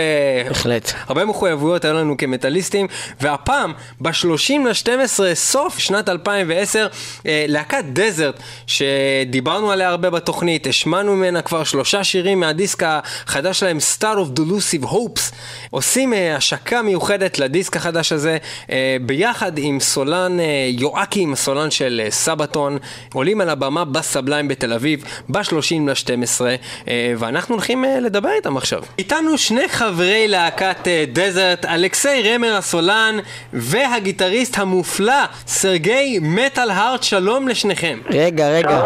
[0.49, 0.93] בהחלט.
[1.09, 2.86] הרבה מחויבויות היו לנו כמטאליסטים,
[3.20, 6.86] והפעם, ב-30 ל-12, סוף שנת 2010,
[7.26, 13.78] אה, להקת דזרט, שדיברנו עליה הרבה בתוכנית, השמענו ממנה כבר שלושה שירים מהדיסק החדש שלהם,
[13.99, 15.34] Star of Delusive Hopes,
[15.70, 18.36] עושים אה, השקה מיוחדת לדיסק החדש הזה,
[18.70, 22.78] אה, ביחד עם סולן אה, יואקים, הסולן של אה, סבתון,
[23.12, 26.40] עולים על הבמה בסבליים בתל אביב, ב-30 ל-12,
[26.88, 28.82] אה, ואנחנו הולכים לדבר איתם עכשיו.
[28.98, 33.18] איתנו שני חברי להקת דזרט, אלכסיי רמר הסולן,
[33.52, 37.98] והגיטריסט המופלא, סרגי מטאל הארט, שלום לשניכם.
[38.10, 38.82] רגע, רגע.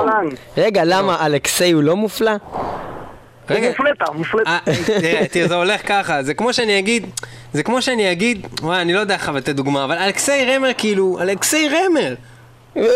[0.56, 2.32] רגע, למה אלכסיי הוא לא מופלא?
[3.50, 4.50] רגע, מופלטה, מופלטה.
[4.50, 4.58] אה,
[5.00, 7.06] תראה, תראה, זה הולך ככה, זה כמו שאני אגיד,
[7.52, 11.18] זה כמו שאני אגיד, וואי, אני לא יודע איך לתת דוגמה, אבל אלכסיי רמר, כאילו,
[11.20, 12.14] אלכסיי רמר.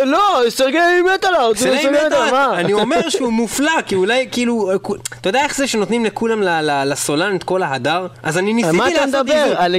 [0.05, 0.18] לא,
[0.49, 0.79] סרגי
[1.14, 2.53] מטאלארט, זה סרגי סרגי מטאל, מה?
[2.61, 4.76] אני אומר שהוא מופלא, כי אולי, כאילו, אה,
[5.20, 8.07] אתה יודע איך זה שנותנים לכולם, ל- ל- לסולן את כל ההדר?
[8.22, 9.26] אז אני ניסיתי לעשות?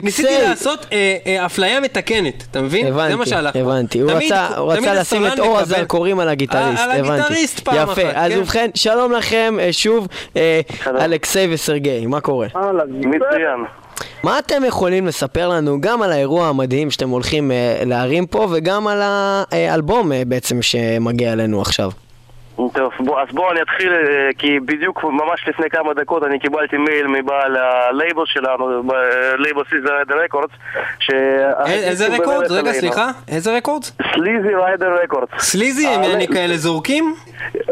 [0.03, 2.85] ניסיתי לעשות אה, אה, אפליה מתקנת, אתה מבין?
[2.87, 3.55] זה מה הבנתי, שהלך.
[3.55, 3.99] הבנתי.
[3.99, 4.47] הוא רצה-
[4.93, 7.11] לשים את אור הזרקורים על הגיטריסט, על הבנתי.
[7.21, 8.39] הגיטריסט פעם אחת, יפה, אז כן.
[8.39, 12.47] ובכן, שלום לכם אה, שוב, אה, אלכסיי וסרגי, מה קורה?
[12.55, 12.79] אהלן.
[12.89, 13.65] מצוין.
[14.23, 18.87] מה אתם יכולים לספר לנו גם על האירוע המדהים שאתם הולכים אה, להרים פה וגם
[18.87, 21.91] על האלבום אה, בעצם שמגיע אלינו עכשיו?
[22.73, 26.77] טוב, בוא, אז בואו אני אתחיל, אה, כי בדיוק ממש לפני כמה דקות אני קיבלתי
[26.77, 28.83] מייל מבעל הלייבל שלנו,
[29.37, 30.51] לייבל Sleaszy Rider Records,
[30.99, 31.09] ש...
[31.67, 32.51] איזה record?
[32.51, 33.83] רגע, סליחה, איזה record?
[33.83, 35.29] Sleaszy Rider Records.
[35.39, 37.15] Sleazy, הם אה, יעני כאלה זורקים?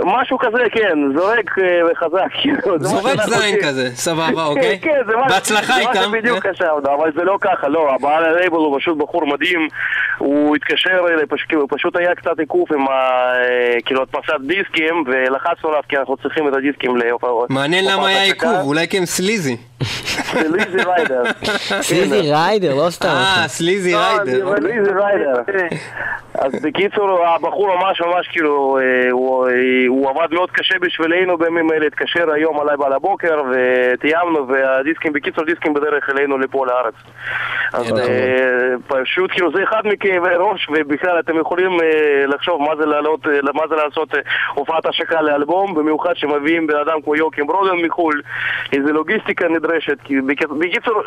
[0.03, 3.55] משהו כזה, כן, זורק אה, וחזק, כאילו, זה זורק זין.
[3.63, 4.79] כזה, סבבה, אוקיי?
[4.81, 6.01] כן, זה מה בהצלחה זה איתם.
[6.03, 6.53] שבדיוק אה?
[6.53, 9.67] חשבנו, אבל זה לא ככה, לא, הבעל הלייבל הוא פשוט בחור מדהים,
[10.17, 12.87] הוא התקשר אליי, כאילו, פשוט היה קצת עיכוב עם.
[12.87, 14.39] אה, כאילו הדפסת
[14.77, 17.49] דיסקים, ולחצנו עליו כי אנחנו צריכים את הדיסקים להופעות.
[17.49, 19.57] מעניין למה היה עיכוב, אולי כי הם sleazy.
[19.83, 21.23] Sleaszy Rider.
[21.81, 23.07] Sleaszy Rider, לא סתם.
[23.07, 24.55] אה, Sleaszy Rider.
[24.57, 25.41] Sleaszy Rider.
[26.37, 29.53] אז בקיצור, הבחור ממש ממש כאילו, אה, הוא, אה,
[29.87, 35.45] הוא עבד מאוד קשה בשבילנו בימים אלה, התקשר היום עליי בעל הבוקר ותיאמנו, והדיסקים, בקיצור
[35.45, 36.93] דיסקים בדרך אלינו לפה לארץ.
[37.73, 37.99] אז.
[37.99, 41.77] אה, פשוט כאילו זה אחד מכאבי ראש, ובכלל אתם יכולים
[42.27, 44.09] לחשוב מה זה לעלות, מה זה לעשות
[44.53, 48.21] הופעת השקה לאלבום, במיוחד שמביאים בן אדם כמו יואקים ברודן מחו"ל,
[48.73, 49.66] איזה לוגיסטיקה נדרשת,
[50.03, 51.01] כי בק- בקיצור,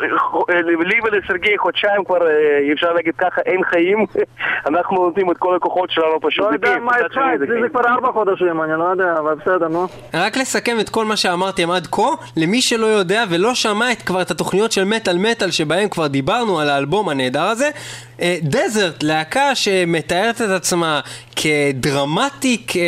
[0.49, 4.05] אה, לי ולסרגי חודשיים כבר, אה, אפשר להגיד ככה, אין חיים,
[4.69, 6.45] אנחנו נותנים את כל הכוחות שלנו פשוט.
[6.45, 7.05] לא יודע מה יצא,
[7.39, 7.69] זה.
[7.71, 9.87] כבר ארבע חודשים, אני לא יודע, אבל בסדר, נו.
[10.13, 12.01] רק לסכם את כל מה שאמרתם עד כה,
[12.37, 16.59] למי שלא יודע ולא שמע את, כבר את התוכניות של מטאל מטאל שבהם כבר דיברנו
[16.59, 17.69] על האלבום הנהדר הזה,
[18.41, 20.99] דזרט, להקה שמתארת את עצמה
[21.35, 22.81] כדרמטיק, אה,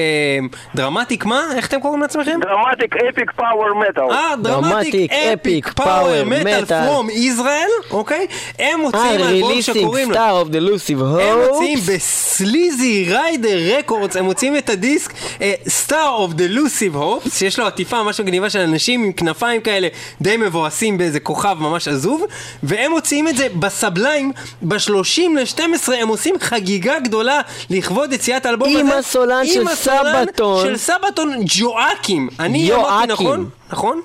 [0.75, 1.41] Dramatic מה?
[1.55, 2.39] איך אתם קוראים לעצמכם?
[2.41, 4.11] Dramatic epic power metal.
[4.11, 6.85] אה, דרמטיק Dramatic אפיק Epic פאוור Power מטאל Metal.
[6.85, 8.27] from Israel, אוקיי?
[8.59, 10.15] הם אה, מוציאים אלבום שקוראים לו...
[10.15, 11.79] Star of Delusive הם מוציאים.
[11.87, 17.67] ב Sleaszy Rider Records, הם מוציאים את הדיסק אה, Star of Delusive Hopes, שיש לו
[17.67, 19.87] עטיפה ממש מגניבה של אנשים עם כנפיים כאלה
[20.21, 22.25] די מבואסים באיזה כוכב ממש עזוב,
[22.63, 24.31] והם מוציאים את זה ב Sublime,
[24.61, 28.97] ב-30 ל-12 הם עושים חגיגה גדולה לכבוד יציאת האלבום עם הזה.
[28.97, 30.65] הסולן עם של הסולן סבתון.
[30.65, 32.29] של סבתון ג'ואקים.
[32.39, 32.73] אני.
[32.73, 33.49] אמרתי נכון?
[33.69, 34.01] נכון?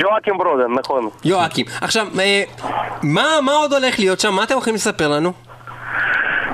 [0.00, 1.08] ג'ואקים ברודן, נכון.
[1.24, 1.66] יואקים.
[1.80, 2.42] עכשיו, אה,
[3.02, 4.34] מה מה עוד הולך להיות שם?
[4.34, 5.32] מה אתם יכולים לספר לנו?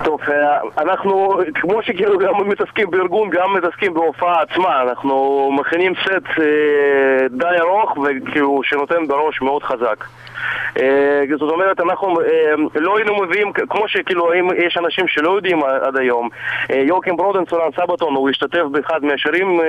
[0.05, 4.83] טוב, אה, אנחנו, כמו שכאילו גם מתעסקים בארגון, גם מתעסקים בהופעה עצמה.
[4.83, 10.05] אנחנו מכינים סט אה, די ארוך וכאילו שנותן בראש מאוד חזק.
[10.81, 12.17] אה, זאת אומרת, אנחנו
[12.75, 16.29] לא היינו מביאים, כמו שכאילו, אם יש אנשים שלא יודעים עד היום,
[16.71, 19.61] יורקים ברודן, סולן סבתון, הוא השתתף באחד מהשירים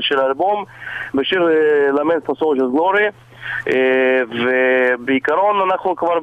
[0.00, 0.64] של האלבום,
[1.14, 3.10] בשיר אה, Lament for Soldiers Glory.
[3.68, 6.18] אה, ובעיקרון אנחנו כבר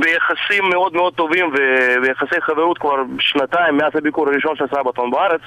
[0.00, 5.40] ביחסים מאוד מאוד טובים וביחסי חברות כבר שנתיים מאז הביקור הראשון של סבתון בארץ.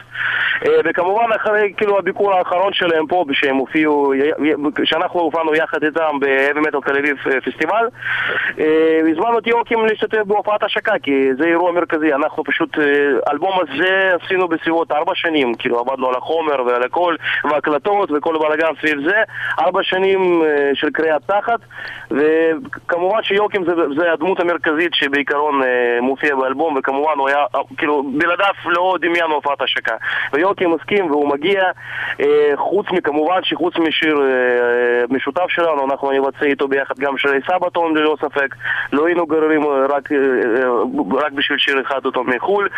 [0.65, 4.13] אה, וכמובן אחרי כאילו הביקור האחרון שלהם פה שהם הופיעו,
[4.83, 7.87] שאנחנו הופענו יחד איתם ב-Heavy Metal תל אביב אה, פסטיבל.
[9.11, 12.13] הזמנו את יוקים להשתתף בהופעת השקה כי זה אירוע מרכזי.
[12.13, 12.77] אנחנו פשוט,
[13.27, 18.67] האלבום הזה עשינו בסביבות ארבע שנים כאילו עבדנו על החומר ועל הכל והקלטות וכל הבלאגן
[18.81, 19.23] סביב זה.
[19.59, 21.59] ארבע שנים של קריאת תחת
[22.11, 28.03] וכמובן שיוקים זה, זה הדמות המרכזית שבעיקרון אה, מופיע באלבום וכמובן הוא היה, אה, כאילו,
[28.17, 29.95] בלעדיו לא דמיין הופעת השקה.
[30.33, 31.63] ויוקי מסכים והוא מגיע,
[32.19, 37.97] אה, חוץ מכמובן שחוץ משיר אה, משותף שלנו, אנחנו נבצע איתו ביחד גם שירי סבתון
[37.97, 38.55] ללא ספק.
[38.93, 40.69] לא היינו גררים אה, רק, אה, אה,
[41.25, 42.69] רק בשביל שיר אחד אותו מחו"ל.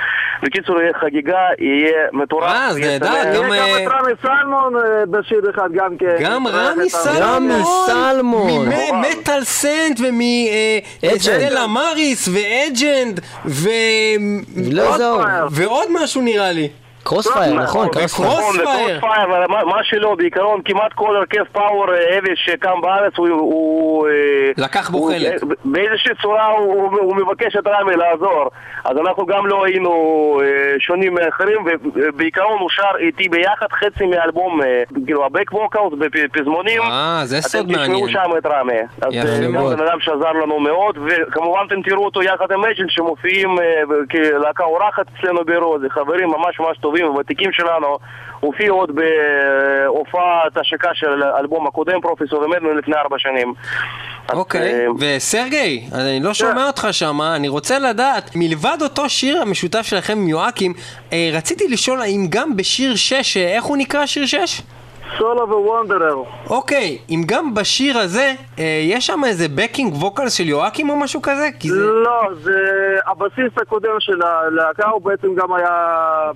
[0.43, 2.43] בקיצור, יהיה חגיגה, יהיה מטורף.
[2.43, 3.07] אה, אז יהיה נהדר.
[3.35, 6.15] גם, אה, גם את רמי סלמון אה, בשיר אחד גם כן.
[6.19, 8.69] גם רמי סלמון, רמי סלמון.
[8.69, 9.99] ממטאל סנט.
[9.99, 13.69] ומסטלה מריס ואג'נד ו...
[14.55, 15.23] לא.
[15.51, 16.67] ועוד משהו נראה לי.
[17.03, 18.29] קרוספייר, נכון, קרוספייר.
[18.29, 18.99] נכון, Crossfire.
[18.99, 21.85] קרוספייר, אבל מה- שלא, בעיקרון כמעט כל הרכב פאוור
[22.17, 24.07] אבי שקם בארץ הוא...
[24.07, 24.11] אה,
[24.57, 25.31] לקח בו חלק.
[25.43, 28.49] אה, באיזושהי צורה הוא, מבקש את רמי לעזור.
[28.85, 29.91] אז אנחנו גם לא היינו
[30.43, 30.47] אה,
[30.79, 36.81] שונים מאחרים, ובעיקרון הוא שר איתי ביחד חצי מאלבום, אה, כאילו הבק ווקאוס בפזמונים.
[36.81, 38.09] אה, זה סוד אתם תשמעו מעניין.
[38.09, 38.73] שם את רמי.
[39.01, 39.65] אז אה, גם.
[39.77, 43.65] בן אדם שעזר לנו מאוד, וכמובן אתם תראו אותו יחד עם אג'נט שמופיעים אה,
[44.11, 47.97] כלהקה אורחת אצלנו באירוע, זה חברים ממש ממש טובים וותיקים שלנו.
[48.39, 53.53] הופיעו עוד בהופעת השקה של האלבום הקודם, פרופסור ומדמן, לפני ארבע שנים.
[54.33, 59.81] אוקיי, אה, וסרגי, אני לא שומע אותך שם, אני רוצה לדעת, מלבד אותו שיר המשותף
[59.81, 60.73] שלכם עם יואקים,
[61.13, 64.61] אה, רציתי לשאול האם גם בשיר 6, אה, איך הוא נקרא שיר 6?
[65.17, 66.49] Soul of a Wanderer.
[66.49, 71.21] אוקיי, אם גם בשיר הזה, אה, יש שם איזה backing vocal של יואקים או משהו
[71.21, 71.49] כזה?
[71.59, 71.75] כי זה...
[71.79, 72.59] לא, זה
[73.07, 75.75] הבסיסט הקודם של הלהקה, הוא בעצם גם היה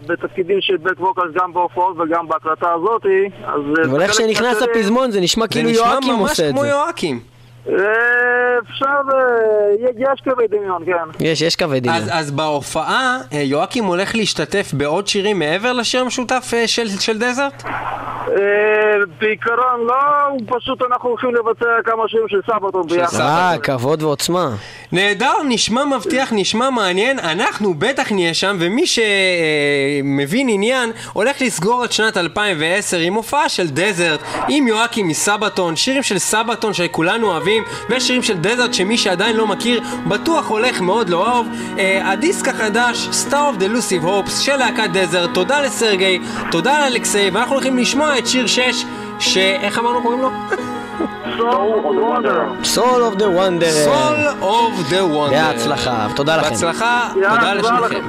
[0.08, 3.62] בתפקידים של back vocals גם בהופעות וגם בהקלטה הזאתי, אז...
[3.80, 6.52] אה, אבל איך שנכנס מהשירים, הפזמון זה נשמע זה כאילו נשמע יואקים ממש עושה את
[6.52, 6.68] כמו זה.
[6.68, 7.35] יואקים.
[7.70, 11.26] אה, אפשר, אה, יש קווי דמיון, כן.
[11.26, 11.98] יש, יש קווי דמיון.
[11.98, 17.64] אז, אז בהופעה, אה, יואקים הולך להשתתף בעוד שירים מעבר לשיר המשותף של, של Desert?
[19.20, 23.20] בעיקרון לא, הוא פשוט אנחנו הולכים לבצע כמה שירים של סבתון ביחד.
[23.20, 24.50] אה, כבוד ועוצמה.
[24.92, 31.92] נהדר, נשמע מבטיח, נשמע מעניין, אנחנו בטח נהיה שם, ומי שמבין עניין הולך לסגור את
[31.92, 37.55] שנת 2010 עם הופעה של דזרט, עם יואקים מסבתון, שירים של סבתון שכולנו אוהבים,
[37.90, 41.48] ושירים של דזרט שמי שעדיין לא מכיר, בטוח הולך מאוד לאהוב.
[41.78, 46.20] אה, הדיסק החדש, Star of the Elusive Hopes של להקת דזרט, תודה לסרגי,
[46.52, 48.86] תודה לאלכסיי, ואנחנו הולכים לשמוע את שיר 6,
[49.20, 50.30] שאיך אמרנו קוראים לו?
[52.76, 53.86] Soul of the Wanderer.
[53.88, 55.32] Soul of the Wonder.
[55.32, 56.50] בהצלחה, תודה לכם.
[56.50, 58.02] בהצלחה, תודה לשניכם.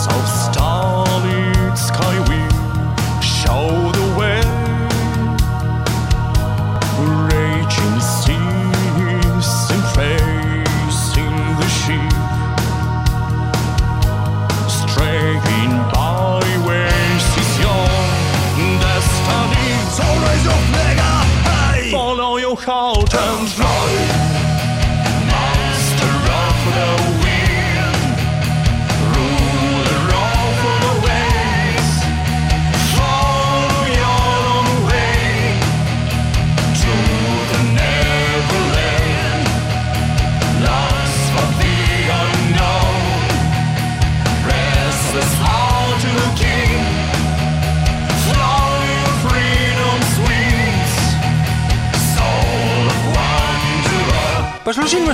[0.00, 0.59] so stop.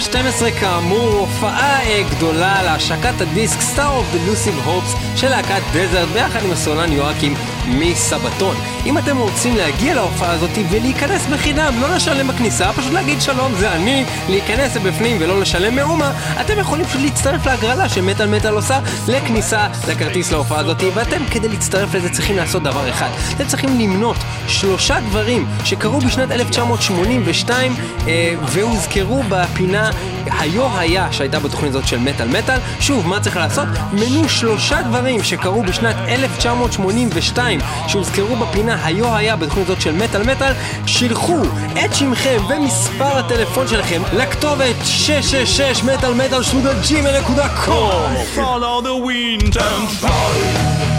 [0.09, 6.09] ב-30 ל-12 כאמור הופעה אה, גדולה להשקת הדיסק of the Elusive Hopes של להקת דזרט
[6.09, 7.35] ביחד עם הסולן יואקים
[7.69, 8.57] מסבתון.
[8.87, 13.73] אם אתם רוצים להגיע להופעה הזאת ולהיכנס בחינם, לא לשלם בכניסה, פשוט להגיד שלום זה
[13.73, 19.67] אני, להיכנס לבפנים ולא לשלם מאומה, אתם יכולים פשוט להצטרף להגרלה שמטאל מטאל עושה לכניסה
[19.89, 23.09] לכרטיס להופעה הזאת, ואתם כדי להצטרף לזה צריכים לעשות דבר אחד.
[23.37, 24.17] אתם צריכים למנות
[24.49, 27.75] שלושה דברים שקרו בשנת 1982
[28.09, 29.91] אה, והוזכרו בפינה
[30.39, 32.59] היו היה שהייתה בתוכנית הזאת של מטאל מטאל.
[32.81, 33.69] שוב, מה צריך לעשות?
[33.93, 40.53] מנו שלושה דברים שקרו בשנת 1982 שהוזכרו בפינה היו היה בתוכנית הזאת של מטאל מטאל.
[40.87, 41.43] שילחו
[41.85, 48.15] את שמכם ומספר הטלפון שלכם לכתובת 666 מטאל מטאל שטודה ג'ימל נקודה קום.
[48.37, 50.96] Follow the wind and fly.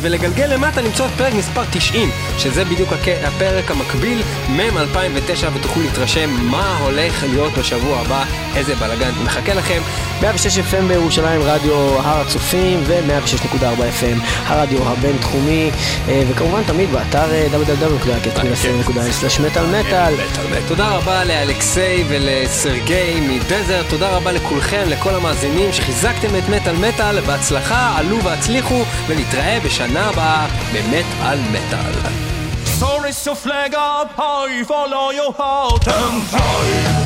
[0.00, 2.92] ולגלגל למטה למצוא את פרק מספר 90, שזה בדיוק
[3.24, 8.24] הפרק המקביל, מם 2009, ותוכלו להתרשם מה הולך להיות בשבוע הבא,
[8.56, 9.82] איזה בלאגן מחכה לכם.
[10.20, 13.62] 106 FM בירושלים, רדיו הר הצופים, ו-106.4
[14.00, 15.70] FM, הרדיו הבינתחומי,
[16.08, 20.14] אה, וכמובן תמיד באתר אה, www.cat.co.il/מטאל מטאל.
[20.68, 23.20] תודה רבה לאלכסיי ולסרגי
[23.54, 30.08] מדזר, תודה רבה לכולכם, לכל המאזינים שחיזקתם את מטאל מטאל, בהצלחה, עלו והצליחו, ונתראה בשנה
[30.08, 32.10] הבאה באמת על מטאל.
[32.80, 37.03] Sorry så flägg up high, follow your heart and fly